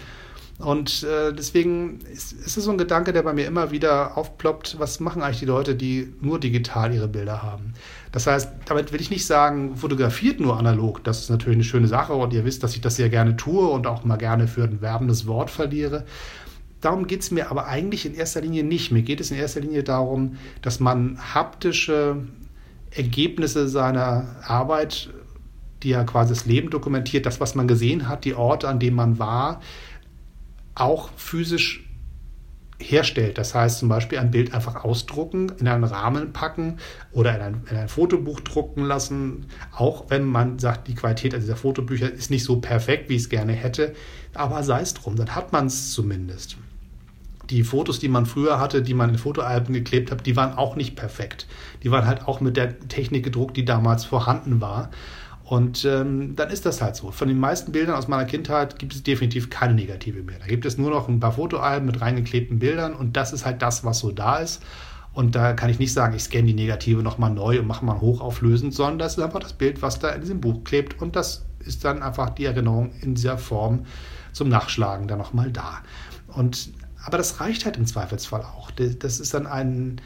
Und 0.62 1.04
äh, 1.04 1.34
deswegen 1.34 2.00
ist, 2.14 2.34
ist 2.34 2.58
es 2.58 2.64
so 2.64 2.72
ein 2.72 2.78
Gedanke, 2.78 3.14
der 3.14 3.24
bei 3.24 3.34
mir 3.34 3.48
immer 3.48 3.72
wieder 3.72 4.16
aufploppt, 4.18 4.78
was 4.80 5.00
machen 5.00 5.24
eigentlich 5.24 5.40
die 5.40 5.46
Leute, 5.46 5.76
die 5.76 6.14
nur 6.22 6.40
digital 6.40 6.94
ihre 6.94 7.08
Bilder 7.08 7.42
haben. 7.42 7.74
Das 8.12 8.28
heißt, 8.28 8.50
damit 8.66 8.94
will 8.94 9.02
ich 9.02 9.10
nicht 9.10 9.26
sagen, 9.26 9.76
fotografiert 9.76 10.40
nur 10.40 10.60
analog. 10.60 11.04
Das 11.04 11.20
ist 11.22 11.30
natürlich 11.30 11.58
eine 11.58 11.64
schöne 11.64 11.88
Sache 11.88 12.14
und 12.14 12.32
ihr 12.34 12.46
wisst, 12.46 12.62
dass 12.64 12.76
ich 12.76 12.82
das 12.82 12.96
sehr 12.96 13.10
gerne 13.10 13.38
tue 13.38 13.68
und 13.68 13.88
auch 13.88 14.04
mal 14.04 14.18
gerne 14.18 14.48
für 14.48 14.64
ein 14.64 14.82
werbendes 14.82 15.26
Wort 15.26 15.50
verliere. 15.50 16.06
Darum 16.80 17.08
geht 17.08 17.22
es 17.22 17.32
mir 17.32 17.50
aber 17.50 17.68
eigentlich 17.68 18.06
in 18.06 18.14
erster 18.14 18.42
Linie 18.42 18.64
nicht. 18.64 18.92
Mir 18.92 19.02
geht 19.02 19.20
es 19.20 19.32
in 19.32 19.38
erster 19.38 19.62
Linie 19.62 19.84
darum, 19.84 20.38
dass 20.62 20.80
man 20.80 21.18
haptische 21.34 22.18
Ergebnisse 22.92 23.68
seiner 23.68 24.36
Arbeit 24.46 25.10
die 25.84 25.90
ja 25.90 26.04
quasi 26.04 26.34
das 26.34 26.46
Leben 26.46 26.70
dokumentiert, 26.70 27.26
das, 27.26 27.40
was 27.40 27.56
man 27.56 27.68
gesehen 27.68 28.08
hat, 28.08 28.26
die 28.26 28.36
Orte, 28.36 28.68
an 28.68 28.80
denen 28.80 28.96
man 28.96 29.20
war, 29.20 29.62
auch 30.76 31.10
physisch 31.16 31.88
herstellt. 32.82 33.38
Das 33.38 33.56
heißt 33.56 33.80
zum 33.80 33.90
Beispiel 33.90 34.18
ein 34.18 34.32
Bild 34.32 34.54
einfach 34.54 34.84
ausdrucken, 34.84 35.52
in 35.60 35.68
einen 35.68 35.84
Rahmen 35.84 36.34
packen 36.34 36.78
oder 37.12 37.36
in 37.36 37.42
ein, 37.42 37.62
in 37.70 37.78
ein 37.78 37.90
Fotobuch 37.90 38.40
drucken 38.42 38.84
lassen. 38.84 39.46
Auch 39.72 40.10
wenn 40.10 40.26
man 40.26 40.60
sagt, 40.60 40.88
die 40.88 40.96
Qualität 40.96 41.34
dieser 41.34 41.56
Fotobücher 41.56 42.12
ist 42.12 42.32
nicht 42.32 42.44
so 42.44 42.60
perfekt, 42.60 43.10
wie 43.10 43.16
ich 43.16 43.24
es 43.24 43.30
gerne 43.30 43.54
hätte. 43.54 43.94
Aber 44.34 44.64
sei 44.64 44.82
es 44.82 44.94
drum, 44.94 45.16
dann 45.16 45.36
hat 45.36 45.52
man 45.52 45.68
es 45.68 45.92
zumindest. 45.92 46.58
Die 47.50 47.64
Fotos, 47.64 48.00
die 48.00 48.08
man 48.08 48.26
früher 48.26 48.60
hatte, 48.60 48.82
die 48.82 48.94
man 48.94 49.10
in 49.10 49.18
Fotoalben 49.18 49.74
geklebt 49.74 50.10
hat, 50.10 50.26
die 50.26 50.36
waren 50.36 50.58
auch 50.58 50.76
nicht 50.76 50.96
perfekt. 50.96 51.48
Die 51.84 51.92
waren 51.92 52.06
halt 52.06 52.28
auch 52.28 52.40
mit 52.40 52.56
der 52.56 52.80
Technik 52.88 53.24
gedruckt, 53.26 53.58
die 53.58 53.66
damals 53.66 54.06
vorhanden 54.06 54.62
war. 54.62 54.90
Und 55.44 55.84
ähm, 55.86 56.36
dann 56.36 56.50
ist 56.50 56.66
das 56.66 56.82
halt 56.82 56.96
so. 56.96 57.12
Von 57.12 57.28
den 57.28 57.40
meisten 57.40 57.72
Bildern 57.72 57.96
aus 57.96 58.08
meiner 58.08 58.26
Kindheit 58.26 58.80
gibt 58.80 58.94
es 58.94 59.04
definitiv 59.04 59.50
keine 59.50 59.74
negative 59.74 60.24
mehr. 60.24 60.40
Da 60.40 60.46
gibt 60.46 60.66
es 60.66 60.78
nur 60.78 60.92
noch 60.92 61.10
ein 61.10 61.20
paar 61.20 61.34
Fotoalben 61.34 61.86
mit 61.86 62.00
reingeklebten 62.00 62.60
Bildern 62.60 62.94
und 62.94 63.18
das 63.18 63.34
ist 63.34 63.46
halt 63.46 63.62
das, 63.62 63.84
was 63.84 64.00
so 64.00 64.12
da 64.12 64.38
ist. 64.38 64.62
Und 65.14 65.36
da 65.36 65.54
kann 65.54 65.70
ich 65.70 65.78
nicht 65.78 65.92
sagen, 65.92 66.16
ich 66.16 66.24
scanne 66.24 66.46
die 66.46 66.54
Negative 66.54 67.04
nochmal 67.04 67.32
neu 67.32 67.60
und 67.60 67.68
mache 67.68 67.84
mal 67.84 68.00
hochauflösend, 68.00 68.74
sondern 68.74 69.00
das 69.00 69.18
ist 69.18 69.24
einfach 69.24 69.42
das 69.42 69.54
Bild, 69.54 69.82
was 69.82 70.00
da 70.00 70.10
in 70.10 70.22
diesem 70.22 70.40
Buch 70.40 70.64
klebt 70.64 71.02
und 71.02 71.18
das 71.18 71.46
ist 71.60 71.84
dann 71.84 72.02
einfach 72.02 72.30
die 72.30 72.46
Erinnerung 72.46 72.92
in 73.02 73.16
dieser 73.16 73.38
Form 73.38 73.86
zum 74.32 74.48
Nachschlagen 74.48 75.08
dann 75.08 75.18
nochmal 75.18 75.52
da. 75.52 75.82
Und, 76.28 76.72
aber 77.04 77.18
das 77.18 77.42
reicht 77.42 77.66
halt 77.66 77.76
im 77.76 77.86
Zweifelsfall 77.86 78.42
auch. 78.42 78.72
Das 78.72 79.20
ist 79.20 79.34
dann 79.34 79.48
ein, 79.48 80.00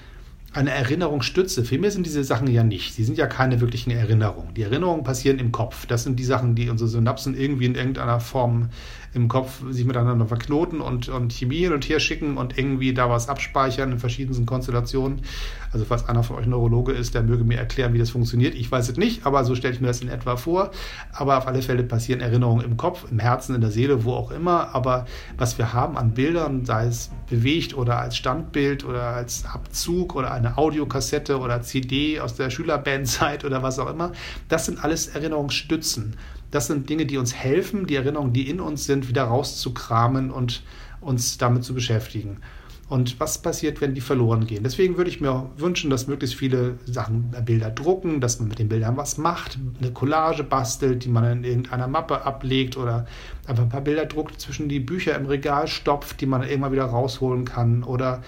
eine 0.55 0.71
Erinnerungsstütze. 0.71 1.63
Vielmehr 1.65 1.91
sind 1.91 2.05
diese 2.05 2.23
Sachen 2.23 2.47
ja 2.47 2.63
nicht. 2.63 2.93
Sie 2.93 3.03
sind 3.03 3.17
ja 3.17 3.27
keine 3.27 3.61
wirklichen 3.61 3.91
Erinnerungen. 3.91 4.53
Die 4.53 4.63
Erinnerungen 4.63 5.03
passieren 5.03 5.39
im 5.39 5.51
Kopf. 5.51 5.85
Das 5.85 6.03
sind 6.03 6.19
die 6.19 6.23
Sachen, 6.23 6.55
die 6.55 6.69
unsere 6.69 6.89
Synapsen 6.89 7.35
irgendwie 7.35 7.65
in 7.65 7.75
irgendeiner 7.75 8.19
Form 8.19 8.69
im 9.15 9.29
Kopf 9.29 9.61
sich 9.69 9.85
miteinander 9.85 10.25
verknoten 10.25 10.81
und, 10.81 11.07
und 11.07 11.31
Chemie 11.31 11.59
hin 11.59 11.73
und 11.73 11.87
her 11.87 11.99
schicken 11.99 12.37
und 12.37 12.57
irgendwie 12.57 12.93
da 12.93 13.09
was 13.09 13.29
abspeichern 13.29 13.93
in 13.93 13.99
verschiedensten 13.99 14.45
Konstellationen. 14.45 15.21
Also 15.71 15.85
falls 15.85 16.07
einer 16.07 16.23
von 16.23 16.35
euch 16.35 16.45
Neurologe 16.45 16.91
ist, 16.91 17.15
der 17.15 17.23
möge 17.23 17.45
mir 17.45 17.57
erklären, 17.57 17.93
wie 17.93 17.97
das 17.97 18.09
funktioniert. 18.09 18.55
Ich 18.55 18.69
weiß 18.69 18.89
es 18.89 18.97
nicht, 18.97 19.25
aber 19.25 19.45
so 19.45 19.55
stelle 19.55 19.73
ich 19.73 19.81
mir 19.81 19.87
das 19.87 20.01
in 20.01 20.09
etwa 20.09 20.35
vor. 20.35 20.71
Aber 21.13 21.37
auf 21.37 21.47
alle 21.47 21.61
Fälle 21.61 21.83
passieren 21.83 22.19
Erinnerungen 22.19 22.65
im 22.65 22.75
Kopf, 22.75 23.05
im 23.09 23.19
Herzen, 23.19 23.55
in 23.55 23.61
der 23.61 23.71
Seele, 23.71 24.03
wo 24.03 24.13
auch 24.13 24.31
immer. 24.31 24.75
Aber 24.75 25.05
was 25.37 25.57
wir 25.57 25.71
haben 25.71 25.97
an 25.97 26.13
Bildern, 26.13 26.65
sei 26.65 26.85
es 26.85 27.09
bewegt 27.29 27.75
oder 27.75 27.99
als 27.99 28.17
Standbild 28.17 28.83
oder 28.83 29.03
als 29.03 29.45
Abzug 29.45 30.15
oder 30.15 30.31
eine 30.31 30.57
Audiokassette 30.57 31.39
oder 31.39 31.61
CD 31.61 32.19
aus 32.19 32.35
der 32.35 32.49
Schülerbandzeit 32.49 33.45
oder 33.45 33.63
was 33.63 33.79
auch 33.79 33.89
immer, 33.89 34.11
das 34.49 34.65
sind 34.65 34.83
alles 34.83 35.07
Erinnerungsstützen. 35.07 36.15
Das 36.55 36.67
sind 36.67 36.89
Dinge, 36.89 37.05
die 37.05 37.17
uns 37.17 37.35
helfen, 37.35 37.85
die 37.85 37.95
Erinnerungen, 37.95 38.31
die 38.31 38.49
in 38.49 38.61
uns 38.61 38.85
sind, 38.85 39.09
wieder 39.09 39.23
rauszukramen 39.23 40.31
und 40.31 40.63
uns 41.01 41.37
damit 41.37 41.65
zu 41.65 41.73
beschäftigen. 41.73 42.37
Und 42.87 43.19
was 43.19 43.41
passiert, 43.41 43.81
wenn 43.81 43.93
die 43.93 43.99
verloren 43.99 44.47
gehen? 44.47 44.63
Deswegen 44.63 44.95
würde 44.95 45.09
ich 45.09 45.19
mir 45.19 45.49
wünschen, 45.57 45.89
dass 45.89 46.07
möglichst 46.07 46.37
viele 46.37 46.79
Sachen, 46.85 47.33
äh, 47.37 47.41
Bilder 47.41 47.71
drucken, 47.71 48.21
dass 48.21 48.39
man 48.39 48.47
mit 48.47 48.59
den 48.59 48.69
Bildern 48.69 48.95
was 48.95 49.17
macht, 49.17 49.59
eine 49.81 49.91
Collage 49.91 50.45
bastelt, 50.45 51.03
die 51.03 51.09
man 51.09 51.25
in 51.25 51.43
irgendeiner 51.43 51.89
Mappe 51.89 52.21
ablegt 52.21 52.77
oder 52.77 53.05
einfach 53.47 53.63
ein 53.63 53.69
paar 53.69 53.81
Bilder 53.81 54.05
druckt, 54.05 54.39
zwischen 54.39 54.69
die 54.69 54.79
Bücher 54.79 55.13
im 55.17 55.25
Regal 55.25 55.67
stopft, 55.67 56.21
die 56.21 56.25
man 56.25 56.41
irgendwann 56.41 56.71
wieder 56.71 56.85
rausholen 56.85 57.43
kann 57.43 57.83
oder 57.83 58.23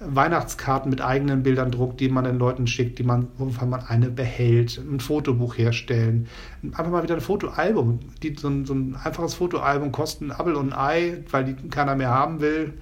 Weihnachtskarten 0.00 0.90
mit 0.90 1.00
eigenen 1.00 1.42
Bildern 1.42 1.70
druckt, 1.70 2.00
die 2.00 2.08
man 2.08 2.24
den 2.24 2.38
Leuten 2.38 2.66
schickt, 2.66 2.98
die 2.98 3.02
man, 3.02 3.28
wovon 3.36 3.68
man 3.70 3.82
eine 3.82 4.10
behält, 4.10 4.78
ein 4.78 5.00
Fotobuch 5.00 5.58
herstellen, 5.58 6.26
einfach 6.62 6.90
mal 6.90 7.02
wieder 7.02 7.14
ein 7.14 7.20
Fotoalbum. 7.20 8.00
Die, 8.22 8.34
so, 8.34 8.48
ein, 8.48 8.64
so 8.64 8.74
ein 8.74 8.96
einfaches 8.96 9.34
Fotoalbum 9.34 9.92
kostet 9.92 10.28
ein 10.28 10.32
Appel 10.32 10.54
und 10.54 10.72
ein 10.72 10.78
Ei, 10.78 11.24
weil 11.30 11.44
die 11.44 11.68
keiner 11.68 11.96
mehr 11.96 12.10
haben 12.10 12.40
will 12.40 12.74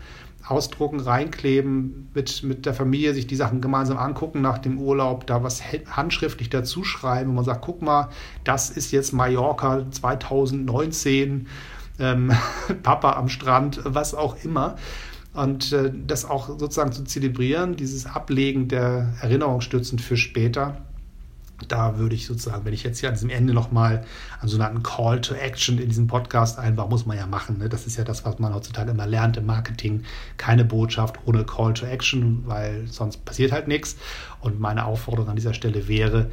ausdrucken, 0.49 1.01
reinkleben, 1.01 2.09
mit, 2.15 2.43
mit 2.43 2.65
der 2.65 2.75
Familie 2.75 3.13
sich 3.13 3.27
die 3.27 3.37
Sachen 3.37 3.61
gemeinsam 3.61 3.99
angucken 3.99 4.41
nach 4.41 4.59
dem 4.59 4.79
Urlaub, 4.79 5.27
da 5.27 5.43
was 5.43 5.63
handschriftlich 5.91 6.49
dazu 6.49 6.85
schreiben, 6.85 7.31
wo 7.31 7.35
man 7.35 7.45
sagt, 7.45 7.63
guck 7.63 7.83
mal, 7.83 8.09
das 8.45 8.71
ist 8.71 8.91
jetzt 8.91 9.13
Mallorca 9.13 9.85
2019, 9.91 11.49
ähm, 11.99 12.33
Papa 12.83 13.13
am 13.15 13.29
Strand, 13.29 13.81
was 13.85 14.15
auch 14.15 14.43
immer. 14.43 14.77
Und 15.38 15.72
äh, 15.72 15.92
das 16.07 16.24
auch 16.24 16.48
sozusagen 16.48 16.90
zu 16.90 17.05
zelebrieren, 17.05 17.77
dieses 17.77 18.07
Ablegen 18.07 18.66
der 18.66 19.14
Erinnerungsstützen 19.20 20.01
für 20.01 20.16
später 20.16 20.79
da 21.66 21.98
würde 21.98 22.14
ich 22.14 22.27
sozusagen, 22.27 22.64
wenn 22.64 22.72
ich 22.72 22.85
jetzt 22.85 23.01
hier 23.01 23.09
an 23.09 23.16
diesem 23.16 23.31
Ende 23.31 23.53
nochmal 23.53 24.05
einen 24.40 24.83
Call 24.83 25.20
to 25.20 25.35
Action 25.35 25.79
in 25.79 25.88
diesem 25.88 26.07
Podcast 26.07 26.59
einbaue, 26.59 26.88
muss 26.88 27.05
man 27.05 27.16
ja 27.16 27.27
machen. 27.27 27.59
Ne? 27.59 27.68
Das 27.68 27.87
ist 27.87 27.96
ja 27.96 28.05
das, 28.05 28.24
was 28.24 28.38
man 28.38 28.55
heutzutage 28.55 28.92
immer 28.92 29.07
lernt 29.07 29.37
im 29.37 29.46
Marketing. 29.46 30.05
Keine 30.37 30.64
Botschaft 30.64 31.16
ohne 31.24 31.44
Call 31.44 31.74
to 31.74 31.87
Action, 31.87 32.44
weil 32.46 32.87
sonst 32.87 33.24
passiert 33.24 33.51
halt 33.51 33.66
nichts. 33.66 33.96
Und 34.40 34.61
meine 34.61 34.85
Aufforderung 34.85 35.31
an 35.31 35.37
dieser 35.37 35.55
Stelle 35.55 35.88
wäre, 35.88 36.31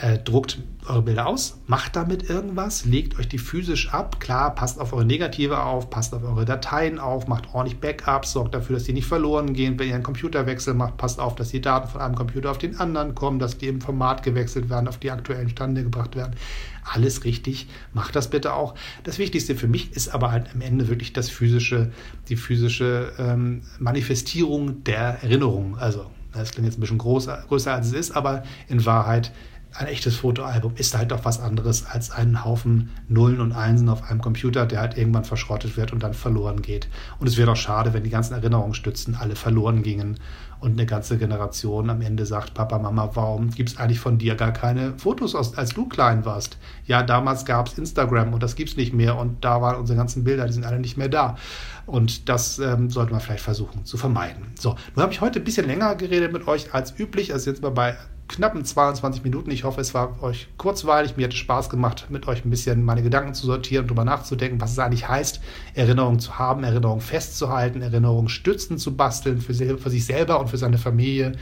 äh, 0.00 0.18
druckt 0.18 0.58
eure 0.88 1.02
Bilder 1.02 1.26
aus, 1.26 1.58
macht 1.66 1.96
damit 1.96 2.30
irgendwas, 2.30 2.84
legt 2.84 3.18
euch 3.18 3.28
die 3.28 3.38
physisch 3.38 3.92
ab. 3.92 4.20
Klar, 4.20 4.54
passt 4.54 4.78
auf 4.78 4.92
eure 4.92 5.04
Negative 5.04 5.62
auf, 5.62 5.90
passt 5.90 6.14
auf 6.14 6.22
eure 6.22 6.44
Dateien 6.44 6.98
auf, 6.98 7.26
macht 7.26 7.52
ordentlich 7.52 7.80
Backups, 7.80 8.32
sorgt 8.32 8.54
dafür, 8.54 8.76
dass 8.76 8.84
die 8.84 8.92
nicht 8.92 9.06
verloren 9.06 9.52
gehen. 9.52 9.78
Wenn 9.78 9.88
ihr 9.88 9.94
einen 9.94 10.04
Computerwechsel 10.04 10.74
macht, 10.74 10.96
passt 10.96 11.18
auf, 11.18 11.34
dass 11.34 11.48
die 11.48 11.60
Daten 11.60 11.88
von 11.88 12.00
einem 12.00 12.14
Computer 12.14 12.50
auf 12.50 12.58
den 12.58 12.78
anderen 12.78 13.14
kommen, 13.14 13.38
dass 13.38 13.58
die 13.58 13.66
im 13.66 13.80
Format 13.80 14.22
gewechselt 14.22 14.70
werden, 14.70 14.86
auf 14.86 14.98
die 14.98 15.10
aktuellen 15.10 15.48
Stände 15.48 15.82
gebracht 15.82 16.14
werden. 16.14 16.36
Alles 16.84 17.24
richtig, 17.24 17.66
macht 17.92 18.14
das 18.14 18.30
bitte 18.30 18.54
auch. 18.54 18.74
Das 19.02 19.18
Wichtigste 19.18 19.56
für 19.56 19.66
mich 19.66 19.92
ist 19.92 20.08
aber 20.08 20.30
halt 20.30 20.46
am 20.54 20.60
Ende 20.60 20.88
wirklich 20.88 21.12
das 21.12 21.30
physische, 21.30 21.90
die 22.28 22.36
physische 22.36 23.12
ähm, 23.18 23.62
Manifestierung 23.80 24.84
der 24.84 25.22
Erinnerung. 25.22 25.76
Also, 25.78 26.06
das 26.32 26.52
klingt 26.52 26.66
jetzt 26.66 26.78
ein 26.78 26.82
bisschen 26.82 26.98
größer, 26.98 27.44
größer 27.48 27.74
als 27.74 27.88
es 27.88 27.92
ist, 27.92 28.16
aber 28.16 28.44
in 28.68 28.84
Wahrheit 28.84 29.32
ein 29.78 29.86
echtes 29.88 30.16
Fotoalbum 30.16 30.74
ist 30.76 30.96
halt 30.96 31.10
doch 31.10 31.24
was 31.24 31.40
anderes 31.40 31.86
als 31.86 32.10
einen 32.10 32.44
Haufen 32.44 32.90
Nullen 33.08 33.40
und 33.40 33.52
Einsen 33.52 33.88
auf 33.88 34.08
einem 34.08 34.22
Computer, 34.22 34.66
der 34.66 34.80
halt 34.80 34.96
irgendwann 34.96 35.24
verschrottet 35.24 35.76
wird 35.76 35.92
und 35.92 36.02
dann 36.02 36.14
verloren 36.14 36.62
geht. 36.62 36.88
Und 37.18 37.26
es 37.26 37.36
wäre 37.36 37.48
doch 37.48 37.56
schade, 37.56 37.92
wenn 37.92 38.04
die 38.04 38.10
ganzen 38.10 38.34
Erinnerungsstützen 38.34 39.14
alle 39.14 39.36
verloren 39.36 39.82
gingen 39.82 40.18
und 40.60 40.72
eine 40.72 40.86
ganze 40.86 41.18
Generation 41.18 41.90
am 41.90 42.00
Ende 42.00 42.24
sagt, 42.24 42.54
Papa, 42.54 42.78
Mama, 42.78 43.10
warum 43.14 43.50
gibt 43.50 43.68
es 43.68 43.76
eigentlich 43.76 44.00
von 44.00 44.18
dir 44.18 44.34
gar 44.34 44.52
keine 44.52 44.94
Fotos, 44.98 45.34
aus, 45.34 45.56
als 45.56 45.70
du 45.70 45.86
klein 45.86 46.24
warst? 46.24 46.56
Ja, 46.86 47.02
damals 47.02 47.44
gab 47.44 47.68
es 47.68 47.76
Instagram 47.76 48.32
und 48.32 48.42
das 48.42 48.56
gibt 48.56 48.70
es 48.70 48.76
nicht 48.76 48.94
mehr 48.94 49.16
und 49.18 49.44
da 49.44 49.60
waren 49.60 49.76
unsere 49.76 49.98
ganzen 49.98 50.24
Bilder, 50.24 50.46
die 50.46 50.52
sind 50.54 50.64
alle 50.64 50.80
nicht 50.80 50.96
mehr 50.96 51.08
da. 51.08 51.36
Und 51.84 52.28
das 52.28 52.58
ähm, 52.58 52.90
sollte 52.90 53.12
man 53.12 53.20
vielleicht 53.20 53.44
versuchen 53.44 53.84
zu 53.84 53.96
vermeiden. 53.96 54.46
So, 54.58 54.76
nun 54.94 55.02
habe 55.02 55.12
ich 55.12 55.20
heute 55.20 55.40
ein 55.40 55.44
bisschen 55.44 55.66
länger 55.66 55.94
geredet 55.94 56.32
mit 56.32 56.48
euch 56.48 56.74
als 56.74 56.98
üblich, 56.98 57.32
also 57.32 57.50
jetzt 57.50 57.62
mal 57.62 57.70
bei 57.70 57.96
knappen 58.28 58.64
22 58.64 59.22
Minuten. 59.22 59.50
Ich 59.50 59.64
hoffe, 59.64 59.80
es 59.80 59.94
war 59.94 60.22
euch 60.22 60.48
kurzweilig. 60.56 61.16
Mir 61.16 61.24
hat 61.24 61.32
es 61.32 61.38
Spaß 61.38 61.70
gemacht, 61.70 62.06
mit 62.10 62.26
euch 62.28 62.44
ein 62.44 62.50
bisschen 62.50 62.84
meine 62.84 63.02
Gedanken 63.02 63.34
zu 63.34 63.46
sortieren 63.46 63.84
und 63.84 63.88
darüber 63.88 64.04
nachzudenken, 64.04 64.60
was 64.60 64.72
es 64.72 64.78
eigentlich 64.78 65.08
heißt, 65.08 65.40
Erinnerungen 65.74 66.18
zu 66.18 66.38
haben, 66.38 66.64
Erinnerungen 66.64 67.00
festzuhalten, 67.00 67.82
Erinnerungen 67.82 68.28
stützen 68.28 68.78
zu 68.78 68.96
basteln 68.96 69.40
für, 69.40 69.54
für 69.54 69.90
sich 69.90 70.04
selber 70.04 70.40
und 70.40 70.48
für 70.48 70.58
seine 70.58 70.78
Familie. 70.78 71.32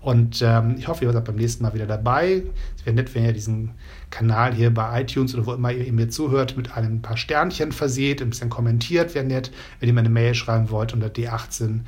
Und 0.00 0.40
ähm, 0.40 0.76
ich 0.78 0.88
hoffe, 0.88 1.04
ihr 1.04 1.12
seid 1.12 1.26
beim 1.26 1.36
nächsten 1.36 1.62
Mal 1.62 1.74
wieder 1.74 1.86
dabei. 1.86 2.42
Es 2.76 2.86
wäre 2.86 2.96
nett, 2.96 3.14
wenn 3.14 3.24
ihr 3.24 3.34
diesen 3.34 3.72
Kanal 4.08 4.54
hier 4.54 4.72
bei 4.72 5.02
iTunes 5.02 5.34
oder 5.34 5.44
wo 5.44 5.52
immer 5.52 5.72
ihr 5.72 5.92
mir 5.92 6.08
zuhört, 6.08 6.56
mit 6.56 6.74
ein 6.74 7.02
paar 7.02 7.18
Sternchen 7.18 7.70
verseht, 7.70 8.22
ein 8.22 8.30
bisschen 8.30 8.48
kommentiert, 8.48 9.14
wäre 9.14 9.26
nett. 9.26 9.50
Wenn 9.78 9.88
ihr 9.88 9.92
mir 9.92 10.00
eine 10.00 10.08
Mail 10.08 10.34
schreiben 10.34 10.70
wollt 10.70 10.94
unter 10.94 11.08
d18 11.08 11.80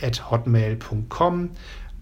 at 0.00 0.30
hotmail.com 0.30 1.50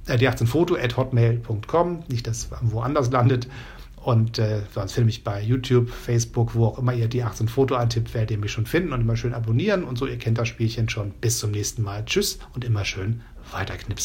äh, 0.06 0.16
die 0.16 0.28
18 0.28 0.46
foto 0.46 0.76
at 0.76 0.96
hotmail.com, 0.96 2.04
nicht, 2.08 2.26
dass 2.26 2.48
woanders 2.62 3.10
landet. 3.10 3.48
Und 3.96 4.38
äh, 4.38 4.60
sonst 4.72 4.92
filme 4.92 5.10
ich 5.10 5.24
bei 5.24 5.42
YouTube, 5.42 5.90
Facebook, 5.90 6.54
wo 6.54 6.66
auch 6.66 6.78
immer 6.78 6.94
ihr 6.94 7.08
die 7.08 7.24
18 7.24 7.48
Foto 7.48 7.74
eintippt, 7.74 8.14
werdet 8.14 8.30
ihr 8.30 8.38
mich 8.38 8.52
schon 8.52 8.64
finden 8.64 8.92
und 8.92 9.00
immer 9.00 9.16
schön 9.16 9.34
abonnieren 9.34 9.82
und 9.82 9.98
so, 9.98 10.06
ihr 10.06 10.16
kennt 10.16 10.38
das 10.38 10.46
Spielchen 10.46 10.88
schon. 10.88 11.10
Bis 11.20 11.38
zum 11.38 11.50
nächsten 11.50 11.82
Mal. 11.82 12.04
Tschüss 12.04 12.38
und 12.54 12.64
immer 12.64 12.84
schön 12.84 13.22
weiterknipsen. 13.50 14.04